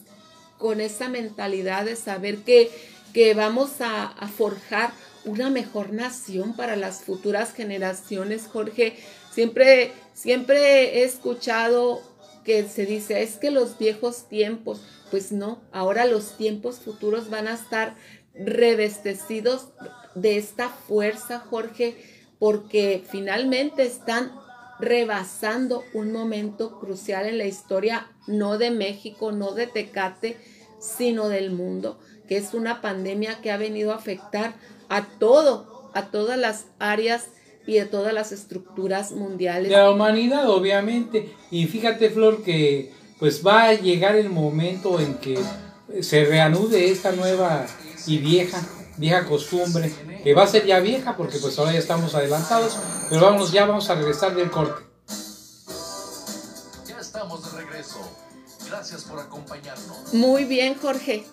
con 0.58 0.80
esa 0.80 1.08
mentalidad 1.08 1.84
de 1.84 1.96
saber 1.96 2.38
que, 2.38 2.70
que 3.12 3.34
vamos 3.34 3.80
a, 3.80 4.06
a 4.06 4.28
forjar 4.28 4.92
una 5.24 5.50
mejor 5.50 5.92
nación 5.92 6.54
para 6.54 6.76
las 6.76 7.02
futuras 7.02 7.52
generaciones, 7.52 8.48
Jorge. 8.52 8.96
Siempre, 9.32 9.92
siempre 10.14 11.00
he 11.00 11.04
escuchado 11.04 12.02
que 12.44 12.68
se 12.68 12.87
dice, 12.87 13.22
es 13.22 13.37
que 13.37 13.50
los 13.50 13.78
viejos 13.78 14.28
tiempos, 14.28 14.81
pues 15.11 15.33
no, 15.33 15.62
ahora 15.72 16.07
los 16.07 16.37
tiempos 16.37 16.81
futuros 16.81 17.31
van 17.31 17.48
a 17.48 17.55
estar 17.55 17.96
revestecidos 18.35 19.68
de 20.14 20.37
esta 20.37 20.68
fuerza, 20.68 21.38
Jorge, 21.38 21.96
porque 22.38 23.05
finalmente 23.09 23.85
están 23.85 24.33
rebasando 24.78 25.85
un 25.94 26.12
momento 26.12 26.81
crucial 26.81 27.26
en 27.26 27.38
la 27.38 27.44
historia, 27.44 28.11
no 28.26 28.59
de 28.59 28.70
México, 28.70 29.31
no 29.31 29.52
de 29.52 29.68
Tecate, 29.68 30.37
sino 30.81 31.28
del 31.28 31.52
mundo, 31.52 32.00
que 32.26 32.37
es 32.37 32.55
una 32.55 32.81
pandemia 32.81 33.40
que 33.40 33.52
ha 33.52 33.57
venido 33.57 33.92
a 33.92 33.96
afectar 33.96 34.55
a 34.88 35.07
todo, 35.07 35.90
a 35.94 36.11
todas 36.11 36.37
las 36.38 36.66
áreas 36.81 37.28
y 37.66 37.75
de 37.75 37.87
todas 37.87 38.12
las 38.12 38.33
estructuras 38.33 39.12
mundiales. 39.12 39.70
De 39.70 39.77
la 39.77 39.90
humanidad, 39.90 40.48
obviamente. 40.48 41.35
Y 41.51 41.66
fíjate, 41.66 42.11
Flor, 42.11 42.42
que 42.42 42.92
pues 43.18 43.46
va 43.46 43.64
a 43.64 43.75
llegar 43.75 44.16
el 44.16 44.31
momento 44.31 44.98
en 44.98 45.14
que 45.14 45.38
se 46.01 46.25
reanude 46.25 46.90
esta 46.90 47.12
nueva 47.12 47.66
y 48.07 48.18
vieja, 48.18 48.61
vieja 48.96 49.25
costumbre, 49.27 49.92
que 50.25 50.35
va 50.35 50.42
a 50.42 50.46
ser 50.46 50.66
ya 50.66 50.81
vieja 50.81 51.16
porque 51.16 51.38
pues 51.38 51.59
ahora 51.59 51.72
ya 51.72 51.79
estamos 51.79 52.14
adelantados, 52.14 52.77
pero 53.09 53.22
vámonos, 53.22 53.53
ya 53.53 53.66
vamos 53.66 53.88
a 53.90 53.94
regresar 53.94 54.35
del 54.35 54.51
corte. 54.51 54.83
Ya 56.87 56.98
estamos 57.01 57.44
de 57.44 57.61
regreso. 57.61 58.01
Gracias 58.68 59.05
por 59.05 59.20
acompañarnos. 59.20 60.14
Muy 60.14 60.44
bien, 60.44 60.75
Jorge. 60.75 61.25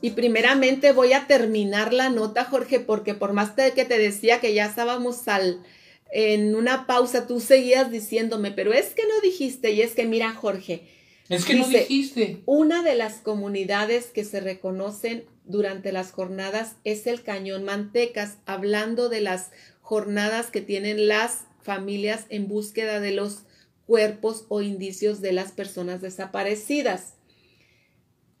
Y 0.00 0.10
primeramente 0.10 0.92
voy 0.92 1.12
a 1.12 1.26
terminar 1.26 1.92
la 1.92 2.08
nota, 2.08 2.44
Jorge, 2.44 2.78
porque 2.78 3.14
por 3.14 3.32
más 3.32 3.50
que 3.52 3.84
te 3.84 3.98
decía 3.98 4.40
que 4.40 4.54
ya 4.54 4.66
estábamos 4.66 5.26
al, 5.28 5.60
en 6.10 6.54
una 6.54 6.86
pausa 6.86 7.26
tú 7.26 7.40
seguías 7.40 7.90
diciéndome, 7.90 8.50
pero 8.50 8.72
es 8.72 8.94
que 8.94 9.02
no 9.06 9.20
dijiste, 9.20 9.72
y 9.72 9.82
es 9.82 9.94
que 9.94 10.06
mira, 10.06 10.32
Jorge. 10.32 10.82
Es 11.28 11.44
que 11.44 11.54
no 11.54 11.66
dice, 11.66 11.80
dijiste. 11.80 12.42
Una 12.46 12.82
de 12.82 12.94
las 12.94 13.14
comunidades 13.14 14.06
que 14.06 14.24
se 14.24 14.40
reconocen 14.40 15.24
durante 15.44 15.92
las 15.92 16.10
jornadas 16.10 16.76
es 16.84 17.06
el 17.06 17.22
Cañón 17.22 17.64
Mantecas, 17.64 18.38
hablando 18.46 19.08
de 19.08 19.20
las 19.20 19.50
jornadas 19.82 20.46
que 20.46 20.62
tienen 20.62 21.06
las 21.08 21.42
familias 21.62 22.24
en 22.30 22.48
búsqueda 22.48 23.00
de 23.00 23.12
los 23.12 23.42
cuerpos 23.86 24.46
o 24.48 24.62
indicios 24.62 25.20
de 25.20 25.32
las 25.32 25.52
personas 25.52 26.00
desaparecidas. 26.00 27.14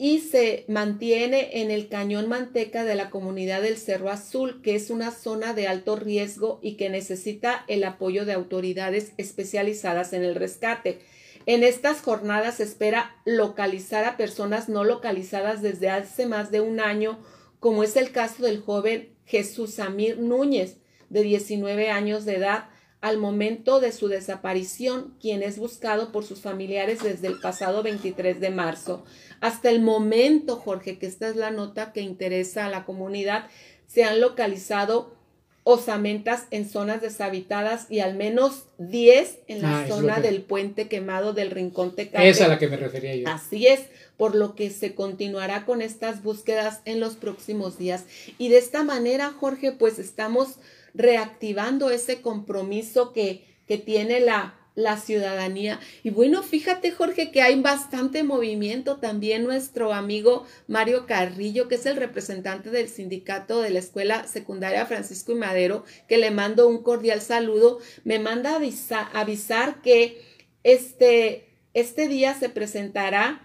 Y 0.00 0.20
se 0.20 0.64
mantiene 0.68 1.60
en 1.60 1.72
el 1.72 1.88
cañón 1.88 2.28
manteca 2.28 2.84
de 2.84 2.94
la 2.94 3.10
comunidad 3.10 3.62
del 3.62 3.76
Cerro 3.76 4.10
Azul, 4.10 4.62
que 4.62 4.76
es 4.76 4.90
una 4.90 5.10
zona 5.10 5.54
de 5.54 5.66
alto 5.66 5.96
riesgo 5.96 6.60
y 6.62 6.76
que 6.76 6.88
necesita 6.88 7.64
el 7.66 7.82
apoyo 7.82 8.24
de 8.24 8.32
autoridades 8.32 9.12
especializadas 9.16 10.12
en 10.12 10.22
el 10.22 10.36
rescate. 10.36 11.00
En 11.46 11.64
estas 11.64 12.00
jornadas 12.00 12.56
se 12.56 12.62
espera 12.62 13.16
localizar 13.24 14.04
a 14.04 14.16
personas 14.16 14.68
no 14.68 14.84
localizadas 14.84 15.62
desde 15.62 15.90
hace 15.90 16.26
más 16.26 16.52
de 16.52 16.60
un 16.60 16.78
año, 16.78 17.18
como 17.58 17.82
es 17.82 17.96
el 17.96 18.12
caso 18.12 18.44
del 18.44 18.60
joven 18.60 19.16
Jesús 19.24 19.80
Amir 19.80 20.18
Núñez, 20.18 20.76
de 21.10 21.22
19 21.22 21.90
años 21.90 22.24
de 22.24 22.36
edad, 22.36 22.68
al 23.00 23.18
momento 23.18 23.80
de 23.80 23.92
su 23.92 24.08
desaparición, 24.08 25.14
quien 25.20 25.42
es 25.42 25.58
buscado 25.58 26.10
por 26.10 26.24
sus 26.24 26.40
familiares 26.40 27.02
desde 27.02 27.28
el 27.28 27.38
pasado 27.40 27.82
23 27.82 28.40
de 28.40 28.50
marzo. 28.50 29.04
Hasta 29.40 29.70
el 29.70 29.80
momento, 29.80 30.56
Jorge, 30.56 30.98
que 30.98 31.06
esta 31.06 31.28
es 31.28 31.36
la 31.36 31.50
nota 31.52 31.92
que 31.92 32.00
interesa 32.00 32.66
a 32.66 32.70
la 32.70 32.84
comunidad, 32.84 33.46
se 33.86 34.02
han 34.04 34.20
localizado 34.20 35.16
osamentas 35.64 36.44
en 36.50 36.68
zonas 36.68 37.02
deshabitadas 37.02 37.86
y 37.90 38.00
al 38.00 38.16
menos 38.16 38.64
10 38.78 39.38
en 39.48 39.60
la 39.60 39.80
Ah, 39.82 39.86
zona 39.86 40.14
que- 40.16 40.22
del 40.22 40.40
puente 40.40 40.88
quemado 40.88 41.34
del 41.34 41.50
Rincón 41.50 41.94
Tecate. 41.94 42.26
Esa 42.28 42.44
es 42.44 42.46
a 42.46 42.48
la 42.48 42.58
que 42.58 42.68
me 42.68 42.78
refería 42.78 43.14
yo. 43.14 43.28
Así 43.28 43.66
es, 43.66 43.80
por 44.16 44.34
lo 44.34 44.54
que 44.54 44.70
se 44.70 44.94
continuará 44.94 45.66
con 45.66 45.82
estas 45.82 46.22
búsquedas 46.22 46.80
en 46.86 47.00
los 47.00 47.16
próximos 47.16 47.76
días. 47.78 48.04
Y 48.38 48.48
de 48.48 48.56
esta 48.58 48.82
manera, 48.82 49.30
Jorge, 49.38 49.72
pues 49.72 49.98
estamos 49.98 50.56
reactivando 50.98 51.88
ese 51.90 52.20
compromiso 52.20 53.12
que, 53.14 53.44
que 53.66 53.78
tiene 53.78 54.20
la, 54.20 54.56
la 54.74 54.96
ciudadanía. 54.98 55.78
Y 56.02 56.10
bueno, 56.10 56.42
fíjate, 56.42 56.90
Jorge, 56.90 57.30
que 57.30 57.40
hay 57.40 57.58
bastante 57.60 58.24
movimiento. 58.24 58.96
También 58.96 59.44
nuestro 59.44 59.94
amigo 59.94 60.44
Mario 60.66 61.06
Carrillo, 61.06 61.68
que 61.68 61.76
es 61.76 61.86
el 61.86 61.96
representante 61.96 62.70
del 62.70 62.88
sindicato 62.88 63.62
de 63.62 63.70
la 63.70 63.78
Escuela 63.78 64.26
Secundaria 64.26 64.84
Francisco 64.86 65.32
y 65.32 65.36
Madero, 65.36 65.84
que 66.08 66.18
le 66.18 66.30
mando 66.32 66.68
un 66.68 66.82
cordial 66.82 67.20
saludo, 67.20 67.78
me 68.04 68.18
manda 68.18 68.56
avisa- 68.58 69.08
avisar 69.14 69.80
que 69.80 70.20
este, 70.64 71.48
este 71.74 72.08
día 72.08 72.34
se 72.34 72.48
presentará 72.48 73.40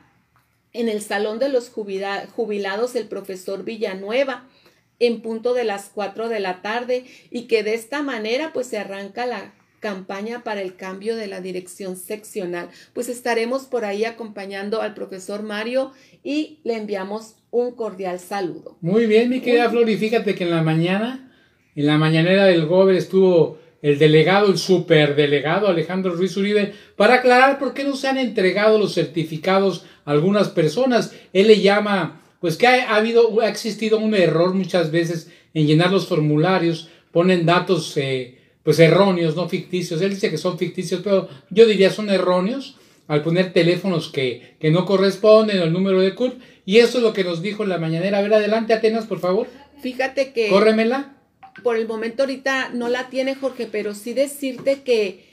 en 0.74 0.90
el 0.90 1.04
Salón 1.04 1.38
de 1.38 1.50
los 1.50 1.70
Jubila- 1.70 2.28
Jubilados 2.36 2.96
el 2.96 3.08
profesor 3.08 3.64
Villanueva 3.64 4.50
en 5.00 5.22
punto 5.22 5.54
de 5.54 5.64
las 5.64 5.90
4 5.94 6.30
de 6.30 6.40
la 6.40 6.62
tarde 6.62 7.06
y 7.30 7.44
que 7.44 7.64
de 7.64 7.74
esta 7.74 8.04
manera 8.04 8.54
pues 8.54 8.68
se 8.68 8.78
arranca 8.78 9.26
la 9.26 9.54
campaña 9.84 10.44
para 10.44 10.62
el 10.62 10.78
cambio 10.78 11.18
de 11.18 11.28
la 11.28 11.42
dirección 11.42 11.98
seccional. 11.98 12.70
Pues 12.94 13.10
estaremos 13.10 13.64
por 13.66 13.84
ahí 13.84 14.06
acompañando 14.06 14.82
al 14.82 14.94
profesor 14.94 15.44
Mario 15.44 15.92
y 16.24 16.60
le 16.64 16.78
enviamos 16.78 17.36
un 17.52 17.76
cordial 17.76 18.20
saludo. 18.20 18.78
Muy 18.80 19.06
bien, 19.08 19.30
mi 19.30 19.42
querida 19.42 19.70
Flor, 19.70 19.90
y 19.90 19.98
fíjate 19.98 20.36
que 20.36 20.46
en 20.46 20.52
la 20.52 20.64
mañana, 20.64 21.32
en 21.76 21.86
la 21.86 21.98
mañanera 21.98 22.46
del 22.46 22.66
Gober 22.66 22.96
estuvo 22.96 23.60
el 23.84 24.00
delegado, 24.00 24.50
el 24.50 24.58
superdelegado 24.58 25.68
Alejandro 25.68 26.14
Ruiz 26.14 26.38
Uribe, 26.38 26.74
para 26.96 27.16
aclarar 27.16 27.60
por 27.60 27.74
qué 27.74 27.84
no 27.84 27.98
se 27.98 28.08
han 28.08 28.18
entregado 28.18 28.80
los 28.80 28.94
certificados 28.94 29.86
a 30.06 30.12
algunas 30.12 30.48
personas. 30.48 31.14
Él 31.34 31.48
le 31.48 31.60
llama, 31.60 32.23
pues 32.44 32.58
que 32.58 32.68
ha, 32.68 32.92
ha 32.92 32.98
habido, 32.98 33.40
ha 33.40 33.48
existido 33.48 33.98
un 33.98 34.14
error 34.14 34.54
muchas 34.54 34.92
veces 34.92 35.32
en 35.54 35.66
llenar 35.66 35.94
los 35.94 36.08
formularios, 36.08 36.90
ponen 37.14 37.46
datos 37.46 37.96
eh, 37.96 38.38
pues 38.64 38.80
erróneos, 38.80 39.38
no 39.38 39.48
ficticios. 39.48 40.02
Él 40.02 40.10
dice 40.10 40.30
que 40.30 40.38
son 40.38 40.60
ficticios, 40.60 41.00
pero 41.02 41.30
yo 41.52 41.66
diría 41.66 41.90
son 41.90 42.10
erróneos 42.10 42.76
al 43.08 43.24
poner 43.24 43.54
teléfonos 43.54 44.10
que, 44.10 44.58
que 44.60 44.72
no 44.72 44.86
corresponden 44.86 45.60
al 45.60 45.72
número 45.72 46.02
de 46.02 46.16
CURP. 46.16 46.38
Y 46.66 46.80
eso 46.80 46.98
es 46.98 47.04
lo 47.06 47.14
que 47.14 47.24
nos 47.24 47.42
dijo 47.42 47.64
en 47.64 47.70
la 47.70 47.78
mañanera. 47.78 48.18
A 48.18 48.22
ver, 48.22 48.34
adelante, 48.34 48.74
Atenas, 48.74 49.06
por 49.06 49.22
favor. 49.22 49.48
Fíjate 49.82 50.34
que 50.34 50.50
Córremela. 50.50 51.16
por 51.64 51.78
el 51.78 51.88
momento 51.88 52.24
ahorita 52.24 52.72
no 52.74 52.90
la 52.90 53.08
tiene 53.08 53.36
Jorge, 53.36 53.70
pero 53.72 53.96
sí 53.96 54.14
decirte 54.14 54.82
que, 54.82 55.24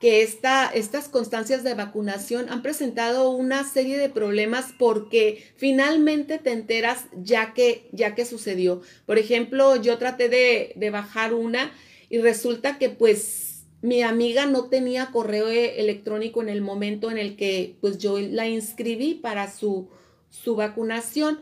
que 0.00 0.22
esta, 0.22 0.66
estas 0.66 1.10
constancias 1.10 1.62
de 1.62 1.74
vacunación 1.74 2.48
han 2.48 2.62
presentado 2.62 3.30
una 3.30 3.64
serie 3.64 3.98
de 3.98 4.08
problemas 4.08 4.72
porque 4.78 5.44
finalmente 5.56 6.38
te 6.38 6.52
enteras 6.52 7.04
ya 7.22 7.52
que, 7.52 7.86
ya 7.92 8.14
que 8.14 8.24
sucedió. 8.24 8.80
Por 9.04 9.18
ejemplo, 9.18 9.76
yo 9.76 9.98
traté 9.98 10.30
de, 10.30 10.72
de 10.74 10.90
bajar 10.90 11.34
una 11.34 11.70
y 12.08 12.18
resulta 12.18 12.78
que 12.78 12.88
pues 12.88 13.64
mi 13.82 14.02
amiga 14.02 14.46
no 14.46 14.70
tenía 14.70 15.10
correo 15.12 15.48
e- 15.48 15.78
electrónico 15.80 16.40
en 16.40 16.48
el 16.48 16.62
momento 16.62 17.10
en 17.10 17.18
el 17.18 17.36
que 17.36 17.76
pues 17.82 17.98
yo 17.98 18.18
la 18.18 18.48
inscribí 18.48 19.14
para 19.14 19.52
su, 19.52 19.90
su 20.30 20.56
vacunación 20.56 21.40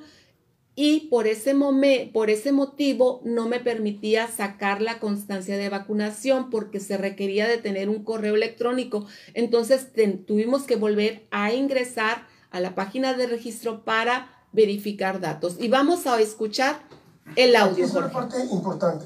y 0.81 1.09
por 1.09 1.27
ese, 1.27 1.57
momen- 1.57 2.13
por 2.13 2.31
ese 2.31 2.53
motivo 2.53 3.21
no 3.25 3.49
me 3.49 3.59
permitía 3.59 4.29
sacar 4.29 4.81
la 4.81 5.01
constancia 5.01 5.57
de 5.57 5.69
vacunación 5.69 6.51
porque 6.51 6.79
se 6.79 6.97
requería 6.97 7.49
de 7.49 7.59
tener 7.59 7.89
un 7.89 8.05
correo 8.05 8.37
electrónico. 8.37 9.05
Entonces 9.35 9.93
te- 9.93 10.07
tuvimos 10.07 10.63
que 10.63 10.77
volver 10.77 11.27
a 11.33 11.53
ingresar 11.53 12.29
a 12.53 12.61
la 12.61 12.77
página 12.77 13.15
de 13.15 13.27
registro 13.27 13.85
para 13.85 14.31
verificar 14.53 15.19
datos. 15.19 15.57
Y 15.59 15.67
vamos 15.67 16.07
a 16.07 16.21
escuchar 16.21 16.81
el 17.35 17.57
audio. 17.57 17.85
Es 17.85 17.95
una 17.95 18.13
parte 18.13 18.37
importante. 18.45 19.05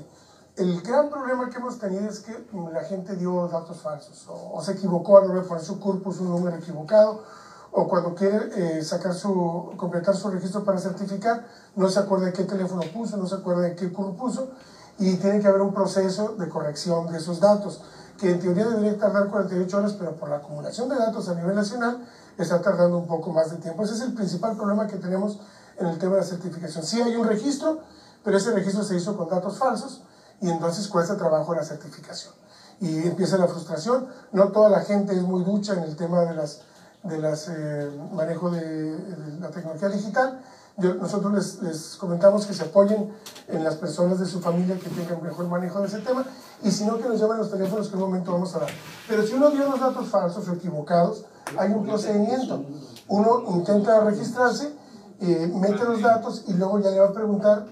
El 0.59 0.79
gran 0.83 1.09
problema 1.09 1.49
que 1.49 1.57
hemos 1.57 1.79
tenido 1.79 2.07
es 2.07 2.21
que 2.21 2.33
la 2.71 2.85
gente 2.85 3.17
dio 3.17 3.49
datos 3.49 3.81
falsos 3.81 4.27
o, 4.29 4.53
o 4.57 4.63
se 4.63 4.73
equivocó 4.73 5.17
a 5.17 5.25
la 5.25 5.31
hora 5.31 5.41
de 5.41 5.49
poner 5.49 5.65
su 5.65 5.81
CURP, 5.81 6.03
puso 6.03 6.21
un 6.23 6.29
número 6.33 6.59
equivocado 6.59 7.25
o 7.73 7.89
cuando 7.89 8.15
quiere 8.15 8.51
eh, 8.55 8.85
sacar 8.85 9.15
su, 9.15 9.73
completar 9.77 10.15
su 10.15 10.31
registro 10.31 10.63
para 10.63 10.79
certificar, 10.79 11.47
no 11.75 11.89
se 11.89 11.99
acuerda 11.99 12.27
de 12.27 12.33
qué 12.33 12.45
teléfono 12.45 12.83
puso, 12.93 13.17
no 13.17 13.27
se 13.27 13.37
acuerda 13.37 13.63
de 13.63 13.75
qué 13.75 13.91
CURP 13.91 14.19
puso 14.19 14.51
y 14.99 15.17
tiene 15.17 15.41
que 15.41 15.49
haber 15.49 15.63
un 15.63 15.73
proceso 15.73 16.35
de 16.39 16.49
corrección 16.49 17.11
de 17.11 17.19
esos 17.19 17.41
datos 17.41 17.83
que 18.19 18.31
en 18.31 18.41
teoría 18.41 18.67
debería 18.69 18.97
tardar 18.99 19.29
48 19.29 19.77
horas, 19.77 19.95
pero 19.95 20.15
por 20.17 20.29
la 20.29 20.37
acumulación 20.37 20.89
de 20.89 20.97
datos 20.97 21.29
a 21.29 21.35
nivel 21.35 21.57
nacional 21.57 22.07
está 22.39 22.61
tardando 22.61 22.99
un 22.99 23.07
poco 23.07 23.33
más 23.33 23.51
de 23.51 23.57
tiempo. 23.57 23.83
Ese 23.83 23.95
es 23.95 24.03
el 24.03 24.13
principal 24.13 24.57
problema 24.57 24.87
que 24.87 24.97
tenemos 24.97 25.41
en 25.79 25.87
el 25.87 25.99
tema 25.99 26.15
de 26.15 26.21
la 26.21 26.27
certificación. 26.27 26.85
Sí 26.85 27.01
hay 27.01 27.17
un 27.17 27.27
registro, 27.27 27.81
pero 28.23 28.37
ese 28.37 28.53
registro 28.53 28.85
se 28.85 28.97
hizo 28.97 29.17
con 29.17 29.29
datos 29.29 29.59
falsos 29.59 30.05
y 30.41 30.51
entonces 30.51 30.87
cuesta 30.89 31.17
trabajo 31.17 31.55
la 31.55 31.65
certificación. 31.65 32.35
Y 32.81 33.07
empieza 33.09 33.39
la 33.39 33.49
frustración. 33.49 34.09
No 34.33 34.49
toda 34.49 34.69
la 34.69 34.81
gente 34.81 35.15
es 35.15 35.23
muy 35.23 35.43
ducha 35.43 35.73
en 35.73 35.85
el 35.85 35.97
tema 35.97 36.21
de 36.21 36.35
las 36.35 36.63
de 37.03 37.19
las 37.19 37.49
eh, 37.49 37.91
manejo 38.13 38.51
de, 38.51 38.97
la 39.41 39.51
tecnología 39.51 39.89
digital. 39.89 40.41
Nosotros 40.77 41.61
les, 41.63 41.97
comentamos 41.97 42.47
que 42.47 42.55
se 42.55 42.63
apoyen 42.63 43.13
en 43.49 43.63
las 43.63 43.77
personas 43.77 44.19
de 44.19 44.27
su 44.27 44.41
familia 44.41 44.79
que 44.79 44.89
tengan 44.89 45.23
mejor 45.23 45.47
manejo 45.47 45.81
de 45.81 45.87
ese 45.87 45.99
tema 45.99 46.25
y 46.63 46.71
si 46.71 46.87
no 46.87 46.97
que 46.97 47.09
nos 47.09 47.21
llamen 47.21 47.39
los 47.39 47.51
teléfonos 47.51 47.89
que 47.89 47.97
en 47.97 48.03
un 48.03 48.09
momento 48.09 48.33
vamos 48.33 48.55
a 48.57 48.61
dar. 48.61 48.71
Pero 49.07 49.23
si 49.27 49.35
uno 49.35 49.51
dio 49.51 49.69
los 49.69 49.79
datos 49.79 50.09
falsos 50.09 50.49
o 50.49 50.53
equivocados, 50.55 51.27
hay 51.59 51.73
un 51.73 51.85
procedimiento. 51.85 52.65
Uno 53.09 53.45
intenta 53.51 54.01
registrarse, 54.01 54.75
eh, 55.21 55.53
mete 55.55 55.85
los 55.85 56.01
datos 56.01 56.45
y 56.49 56.55
luego 56.55 56.79
ya 56.81 56.91
le 56.91 57.01
va 57.01 57.09
a 57.09 57.13
preguntar 57.13 57.67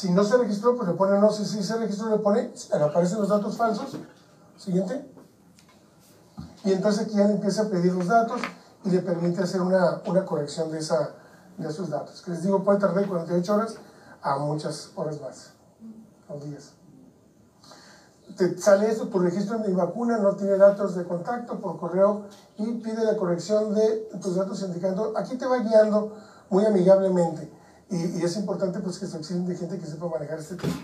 si 0.00 0.10
no 0.10 0.24
se 0.24 0.36
registró, 0.38 0.76
pues 0.76 0.88
le 0.88 0.94
pone 0.94 1.18
no, 1.18 1.30
si 1.30 1.44
sí 1.44 1.62
se 1.62 1.76
registró, 1.76 2.08
le 2.08 2.18
pone, 2.18 2.50
aparecen 2.72 3.20
los 3.20 3.28
datos 3.28 3.56
falsos. 3.56 3.98
Siguiente. 4.56 5.19
Y 6.64 6.72
entonces 6.72 7.06
aquí 7.06 7.16
ya 7.16 7.24
empieza 7.24 7.62
a 7.62 7.68
pedir 7.68 7.92
los 7.92 8.06
datos 8.06 8.40
y 8.84 8.90
le 8.90 9.00
permite 9.00 9.42
hacer 9.42 9.60
una, 9.60 10.02
una 10.06 10.24
corrección 10.24 10.70
de, 10.70 10.78
esa, 10.78 11.10
de 11.56 11.68
esos 11.68 11.88
datos. 11.88 12.22
Que 12.22 12.32
les 12.32 12.42
digo, 12.42 12.62
puede 12.62 12.78
tardar 12.78 13.06
48 13.06 13.54
horas 13.54 13.76
a 14.22 14.38
muchas 14.38 14.90
horas 14.94 15.20
más, 15.20 15.52
o 16.28 16.38
días. 16.38 16.72
Te 18.36 18.56
sale 18.58 18.90
esto, 18.90 19.08
tu 19.08 19.18
registro 19.18 19.58
de 19.58 19.68
mi 19.68 19.74
vacuna 19.74 20.18
no 20.18 20.36
tiene 20.36 20.56
datos 20.56 20.94
de 20.94 21.04
contacto 21.04 21.58
por 21.58 21.78
correo 21.78 22.26
y 22.58 22.72
pide 22.74 23.04
la 23.04 23.16
corrección 23.16 23.74
de 23.74 24.08
tus 24.20 24.36
datos 24.36 24.62
indicando, 24.62 25.14
aquí 25.16 25.36
te 25.36 25.46
va 25.46 25.58
guiando 25.58 26.16
muy 26.48 26.64
amigablemente. 26.64 27.50
Y, 27.90 28.22
es 28.22 28.36
importante 28.36 28.78
pues 28.80 28.98
que 28.98 29.06
se 29.06 29.18
de 29.18 29.56
gente 29.56 29.78
que 29.78 29.86
sepa 29.86 30.08
manejar 30.08 30.38
este 30.38 30.54
tema. 30.54 30.74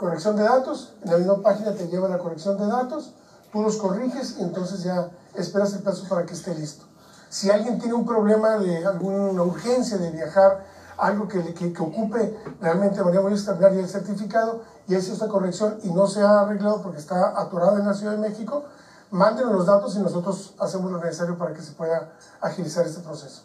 Corrección 0.00 0.34
de 0.34 0.44
datos, 0.44 0.94
en 1.02 1.10
la 1.10 1.18
misma 1.18 1.42
página 1.42 1.74
te 1.74 1.86
lleva 1.88 2.08
la 2.08 2.16
corrección 2.16 2.56
de 2.56 2.66
datos, 2.66 3.12
tú 3.52 3.60
los 3.60 3.76
corriges 3.76 4.38
y 4.38 4.42
entonces 4.42 4.82
ya 4.82 5.10
esperas 5.34 5.74
el 5.74 5.82
plazo 5.82 6.08
para 6.08 6.24
que 6.24 6.32
esté 6.32 6.54
listo. 6.54 6.86
Si 7.28 7.50
alguien 7.50 7.78
tiene 7.78 7.92
un 7.92 8.06
problema 8.06 8.56
de 8.56 8.86
alguna 8.86 9.42
urgencia 9.42 9.98
de 9.98 10.10
viajar 10.10 10.64
algo 10.96 11.28
que, 11.28 11.52
que, 11.52 11.74
que 11.74 11.82
ocupe 11.82 12.34
realmente 12.62 12.96
de 12.96 13.04
manera 13.04 13.20
muy 13.20 13.32
extraordinaria 13.34 13.80
el 13.80 13.90
certificado 13.90 14.62
y 14.88 14.94
es 14.94 15.06
esta 15.10 15.28
corrección 15.28 15.78
y 15.82 15.92
no 15.92 16.06
se 16.06 16.22
ha 16.22 16.40
arreglado 16.40 16.80
porque 16.80 16.96
está 16.96 17.38
atorado 17.38 17.76
en 17.76 17.86
la 17.86 17.92
Ciudad 17.92 18.12
de 18.12 18.26
México, 18.26 18.64
mándenos 19.10 19.52
los 19.52 19.66
datos 19.66 19.96
y 19.96 19.98
nosotros 19.98 20.54
hacemos 20.60 20.90
lo 20.90 20.98
necesario 20.98 21.36
para 21.36 21.52
que 21.52 21.60
se 21.60 21.72
pueda 21.72 22.14
agilizar 22.40 22.86
este 22.86 23.02
proceso. 23.02 23.42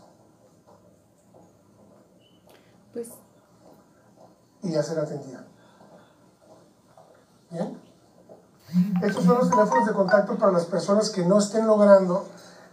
Pues 2.94 3.10
y 4.63 4.72
ya 4.72 4.82
será 4.82 5.02
atendida. 5.02 5.46
Bien. 7.51 7.77
Estos 9.03 9.23
son 9.23 9.38
los 9.38 9.49
teléfonos 9.49 9.86
de 9.88 9.93
contacto 9.93 10.38
para 10.38 10.51
las 10.51 10.65
personas 10.65 11.10
que 11.10 11.23
no 11.23 11.38
estén 11.39 11.65
logrando 11.67 12.25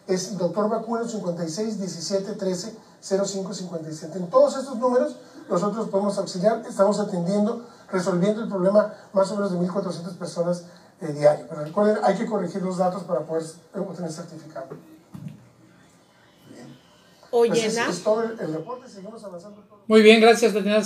es 0.08 0.38
doctor 0.38 0.70
vacuno 0.70 1.08
56 1.08 1.80
17 1.80 2.34
13 2.34 2.76
05 3.02 3.54
57. 3.54 4.18
En 4.18 4.30
todos 4.30 4.58
estos 4.58 4.78
números 4.78 5.16
nosotros 5.50 5.88
podemos 5.90 6.18
auxiliar, 6.18 6.64
estamos 6.68 7.00
atendiendo, 7.00 7.62
resolviendo 7.92 8.44
el 8.44 8.50
problema 8.50 8.94
más 9.14 9.32
o 9.32 9.36
menos 9.36 9.52
de 9.52 9.60
1.400 9.60 10.18
personas 10.18 10.66
eh, 11.02 11.14
diario. 11.14 11.46
Pero 11.50 11.64
recuerden, 11.64 11.98
hay 12.04 12.16
que 12.16 12.26
corregir 12.26 12.62
los 12.62 12.78
datos 12.78 13.04
para 13.04 13.22
poder 13.22 13.44
eh, 13.44 13.80
obtener 13.80 14.12
certificado. 14.12 14.68
o 17.32 17.46
Pues 17.46 17.52
es, 17.52 17.74
llenar, 17.74 17.90
es 17.90 18.04
todo 18.04 18.24
el, 18.24 18.40
el 18.40 18.54
reporte, 18.54 18.90
seguimos 18.90 19.24
avanzando. 19.24 19.64
Muy 19.88 20.02
bien, 20.02 20.22
gracias, 20.22 20.54
Tatiana. 20.54 20.84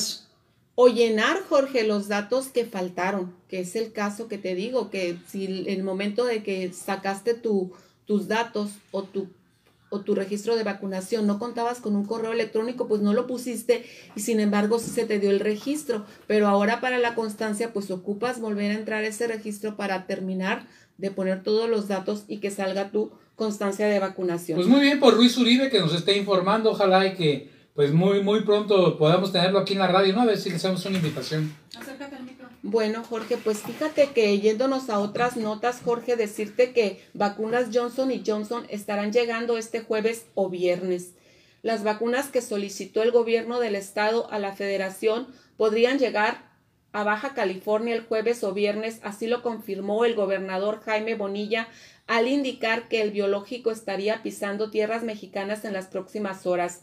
o 0.76 0.88
llenar, 0.88 1.42
Jorge, 1.48 1.84
los 1.84 2.08
datos 2.08 2.48
que 2.48 2.66
faltaron, 2.66 3.36
que 3.48 3.60
es 3.62 3.76
el 3.76 3.92
caso 3.92 4.28
que 4.28 4.38
te 4.38 4.56
digo, 4.56 4.90
que 4.90 5.20
si 5.28 5.46
en 5.46 5.80
el 5.80 5.84
momento 5.84 6.26
de 6.26 6.44
que 6.44 6.74
sacaste 6.74 7.34
tu, 7.34 7.74
tus 8.06 8.28
datos 8.28 8.72
o 8.92 9.04
tu 9.04 9.28
o 9.90 10.02
tu 10.02 10.16
registro 10.16 10.56
de 10.56 10.64
vacunación 10.64 11.28
no 11.28 11.40
contabas 11.40 11.80
con 11.80 11.96
un 11.96 12.06
correo 12.06 12.34
electrónico, 12.34 12.88
pues 12.88 13.02
no 13.02 13.14
lo 13.14 13.28
pusiste 13.28 13.86
y 14.16 14.22
sin 14.22 14.40
embargo 14.40 14.80
sí 14.80 14.90
se 14.90 15.06
te 15.06 15.20
dio 15.20 15.30
el 15.30 15.40
registro, 15.40 16.06
pero 16.28 16.48
ahora 16.48 16.82
para 16.82 16.98
la 16.98 17.16
constancia 17.16 17.74
pues 17.74 17.90
ocupas 17.92 18.40
volver 18.42 18.72
a 18.72 18.76
entrar 18.76 19.04
a 19.04 19.08
ese 19.08 19.28
registro 19.28 19.76
para 19.78 20.06
terminar 20.08 20.68
de 20.98 21.12
poner 21.12 21.44
todos 21.44 21.70
los 21.70 21.88
datos 21.88 22.26
y 22.28 22.38
que 22.38 22.52
salga 22.52 22.92
tu 22.92 23.12
constancia 23.36 23.88
de 23.88 24.00
vacunación. 24.00 24.58
Pues 24.58 24.68
muy 24.68 24.82
bien 24.82 25.00
por 25.00 25.16
Luis 25.16 25.38
Uribe 25.38 25.70
que 25.70 25.80
nos 25.80 25.94
esté 25.94 26.18
informando, 26.18 26.72
ojalá 26.72 27.06
y 27.06 27.14
que 27.14 27.52
pues 27.76 27.94
muy 27.94 28.24
muy 28.24 28.42
pronto 28.42 28.98
podamos 28.98 29.32
tenerlo 29.32 29.60
aquí 29.60 29.74
en 29.74 29.80
la 29.80 29.88
radio, 29.88 30.14
¿no? 30.14 30.22
A 30.22 30.26
ver 30.26 30.38
si 30.38 30.50
le 30.50 30.56
hacemos 30.56 30.84
una 30.86 30.98
invitación. 30.98 31.54
Bueno, 32.70 33.02
Jorge, 33.02 33.38
pues 33.38 33.60
fíjate 33.60 34.10
que 34.10 34.42
yéndonos 34.42 34.90
a 34.90 35.00
otras 35.00 35.38
notas, 35.38 35.80
Jorge, 35.82 36.18
decirte 36.18 36.74
que 36.74 37.02
vacunas 37.14 37.70
Johnson 37.74 38.12
y 38.12 38.22
Johnson 38.28 38.66
estarán 38.68 39.14
llegando 39.14 39.58
este 39.58 39.80
jueves 39.80 40.26
o 40.36 40.50
viernes. 40.50 41.14
Las 41.62 41.86
vacunas 41.86 42.28
que 42.28 42.42
solicitó 42.42 43.04
el 43.04 43.12
gobierno 43.12 43.62
del 43.62 43.76
estado 43.76 44.30
a 44.32 44.38
la 44.38 44.52
federación 44.52 45.28
podrían 45.56 45.98
llegar 45.98 46.52
a 46.92 47.06
Baja 47.06 47.34
California 47.34 47.96
el 47.96 48.04
jueves 48.04 48.44
o 48.44 48.54
viernes, 48.54 49.00
así 49.02 49.28
lo 49.28 49.44
confirmó 49.44 50.04
el 50.04 50.16
gobernador 50.16 50.82
Jaime 50.82 51.16
Bonilla 51.16 51.70
al 52.06 52.28
indicar 52.28 52.90
que 52.90 53.02
el 53.02 53.12
biológico 53.12 53.72
estaría 53.72 54.22
pisando 54.24 54.72
tierras 54.72 55.04
mexicanas 55.04 55.64
en 55.64 55.72
las 55.72 55.88
próximas 55.88 56.46
horas. 56.46 56.82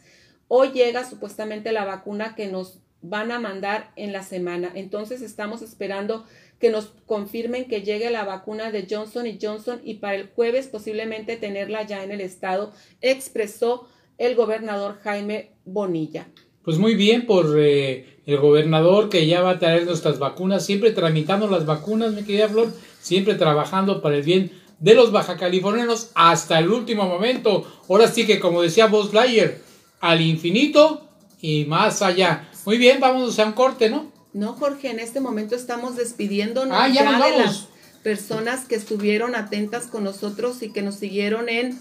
Hoy 0.49 0.71
llega 0.71 1.05
supuestamente 1.05 1.73
la 1.73 1.85
vacuna 1.85 2.35
que 2.35 2.47
nos 2.47 2.79
van 3.05 3.31
a 3.31 3.39
mandar 3.39 3.93
en 3.97 4.13
la 4.13 4.23
semana. 4.23 4.73
Entonces 4.75 5.21
estamos 5.21 5.61
esperando 5.63 6.25
que 6.59 6.71
nos 6.71 6.93
confirmen 7.07 7.67
que 7.67 7.83
llegue 7.83 8.11
la 8.11 8.25
vacuna 8.25 8.73
de 8.73 8.87
Johnson 8.91 9.27
y 9.27 9.39
Johnson 9.41 9.81
y 9.85 9.95
para 9.95 10.15
el 10.17 10.29
jueves 10.29 10.69
posiblemente 10.69 11.37
tenerla 11.37 11.83
ya 11.83 12.03
en 12.03 12.11
el 12.11 12.23
estado, 12.23 12.73
expresó 13.03 13.87
el 14.17 14.35
gobernador 14.35 14.99
Jaime 15.03 15.51
Bonilla. 15.67 16.29
Pues 16.63 16.79
muy 16.79 16.95
bien 16.95 17.27
por 17.27 17.59
eh, 17.59 18.21
el 18.25 18.39
gobernador 18.39 19.11
que 19.11 19.27
ya 19.27 19.43
va 19.43 19.51
a 19.51 19.59
traer 19.59 19.85
nuestras 19.85 20.19
vacunas, 20.19 20.65
siempre 20.65 20.93
tramitando 20.93 21.47
las 21.47 21.67
vacunas, 21.67 22.15
mi 22.15 22.23
querida 22.23 22.49
Flor, 22.49 22.73
siempre 23.01 23.35
trabajando 23.35 24.01
para 24.01 24.17
el 24.17 24.23
bien 24.23 24.51
de 24.79 24.95
los 24.95 25.13
baja 25.13 25.37
californianos 25.37 26.11
hasta 26.15 26.59
el 26.59 26.71
último 26.71 27.05
momento. 27.05 27.71
Ahora 27.87 28.09
sí 28.09 28.27
que 28.27 28.41
como 28.41 28.63
decía 28.63 28.87
Buzz 28.87 29.13
Lightyear, 29.13 29.59
al 30.01 30.23
infinito 30.23 31.07
y 31.43 31.67
más 31.67 32.01
allá. 32.01 32.49
Muy 32.67 32.79
bien, 32.79 33.01
vamos 33.01 33.39
a 33.39 33.47
un 33.47 33.53
corte, 33.53 33.91
¿no? 33.91 34.11
No, 34.33 34.55
Jorge, 34.55 34.91
en 34.91 34.99
este 34.99 35.21
momento 35.21 35.55
estamos 35.55 35.97
despidiéndonos 35.97 36.77
Ah, 36.79 36.89
ya 36.89 37.03
de 37.03 37.39
las 37.39 37.69
personas 38.03 38.65
que 38.65 38.75
estuvieron 38.75 39.35
atentas 39.35 39.87
con 39.87 40.05
nosotros 40.05 40.63
y 40.63 40.73
que 40.73 40.83
nos 40.83 40.97
siguieron 40.97 41.49
en 41.49 41.79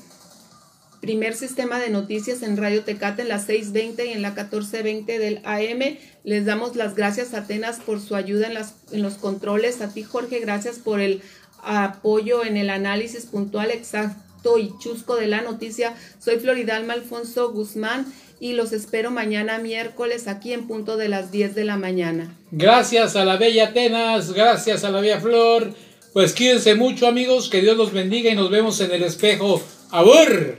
primer 1.02 1.36
sistema 1.36 1.80
de 1.80 1.90
noticias 1.90 2.44
en 2.44 2.56
Radio 2.56 2.84
Tecate 2.84 3.24
en 3.24 3.28
las 3.28 3.50
6.20 3.50 4.08
y 4.08 4.12
en 4.12 4.22
la 4.22 4.36
14.20 4.36 5.06
del 5.06 5.42
AM. 5.44 5.98
Les 6.24 6.46
damos 6.46 6.76
las 6.76 6.96
gracias 6.96 7.34
a 7.34 7.40
Atenas 7.40 7.80
por 7.80 8.00
su 8.00 8.16
ayuda 8.16 8.48
en, 8.48 8.54
las, 8.54 8.76
en 8.92 9.02
los 9.02 9.16
controles. 9.16 9.82
A 9.82 9.90
ti, 9.90 10.04
Jorge, 10.04 10.40
gracias 10.40 10.80
por 10.80 11.02
el 11.02 11.22
apoyo 11.62 12.46
en 12.46 12.56
el 12.56 12.70
análisis 12.70 13.26
puntual, 13.26 13.72
exacto 13.72 14.58
y 14.58 14.74
chusco 14.80 15.16
de 15.16 15.28
la 15.28 15.42
noticia. 15.42 15.94
Soy 16.20 16.40
Floridalma 16.40 16.94
Alfonso 16.94 17.52
Guzmán 17.52 18.06
y 18.44 18.52
los 18.52 18.74
espero 18.74 19.10
mañana 19.10 19.58
miércoles 19.58 20.28
aquí 20.28 20.52
en 20.52 20.68
punto 20.68 20.98
de 20.98 21.08
las 21.08 21.32
10 21.32 21.56
de 21.56 21.64
la 21.64 21.78
mañana. 21.78 22.36
Gracias 22.52 23.16
a 23.16 23.24
la 23.24 23.38
bella 23.38 23.70
Atenas, 23.70 24.34
gracias 24.34 24.84
a 24.84 24.92
la 24.92 25.00
bella 25.00 25.22
Flor. 25.22 25.74
Pues 26.12 26.36
cuídense 26.36 26.76
mucho 26.76 27.08
amigos, 27.08 27.48
que 27.48 27.62
Dios 27.62 27.78
los 27.78 27.94
bendiga 27.94 28.30
y 28.30 28.36
nos 28.36 28.50
vemos 28.50 28.82
en 28.82 28.92
el 28.92 29.04
espejo. 29.04 29.64
¡Abur! 29.92 30.58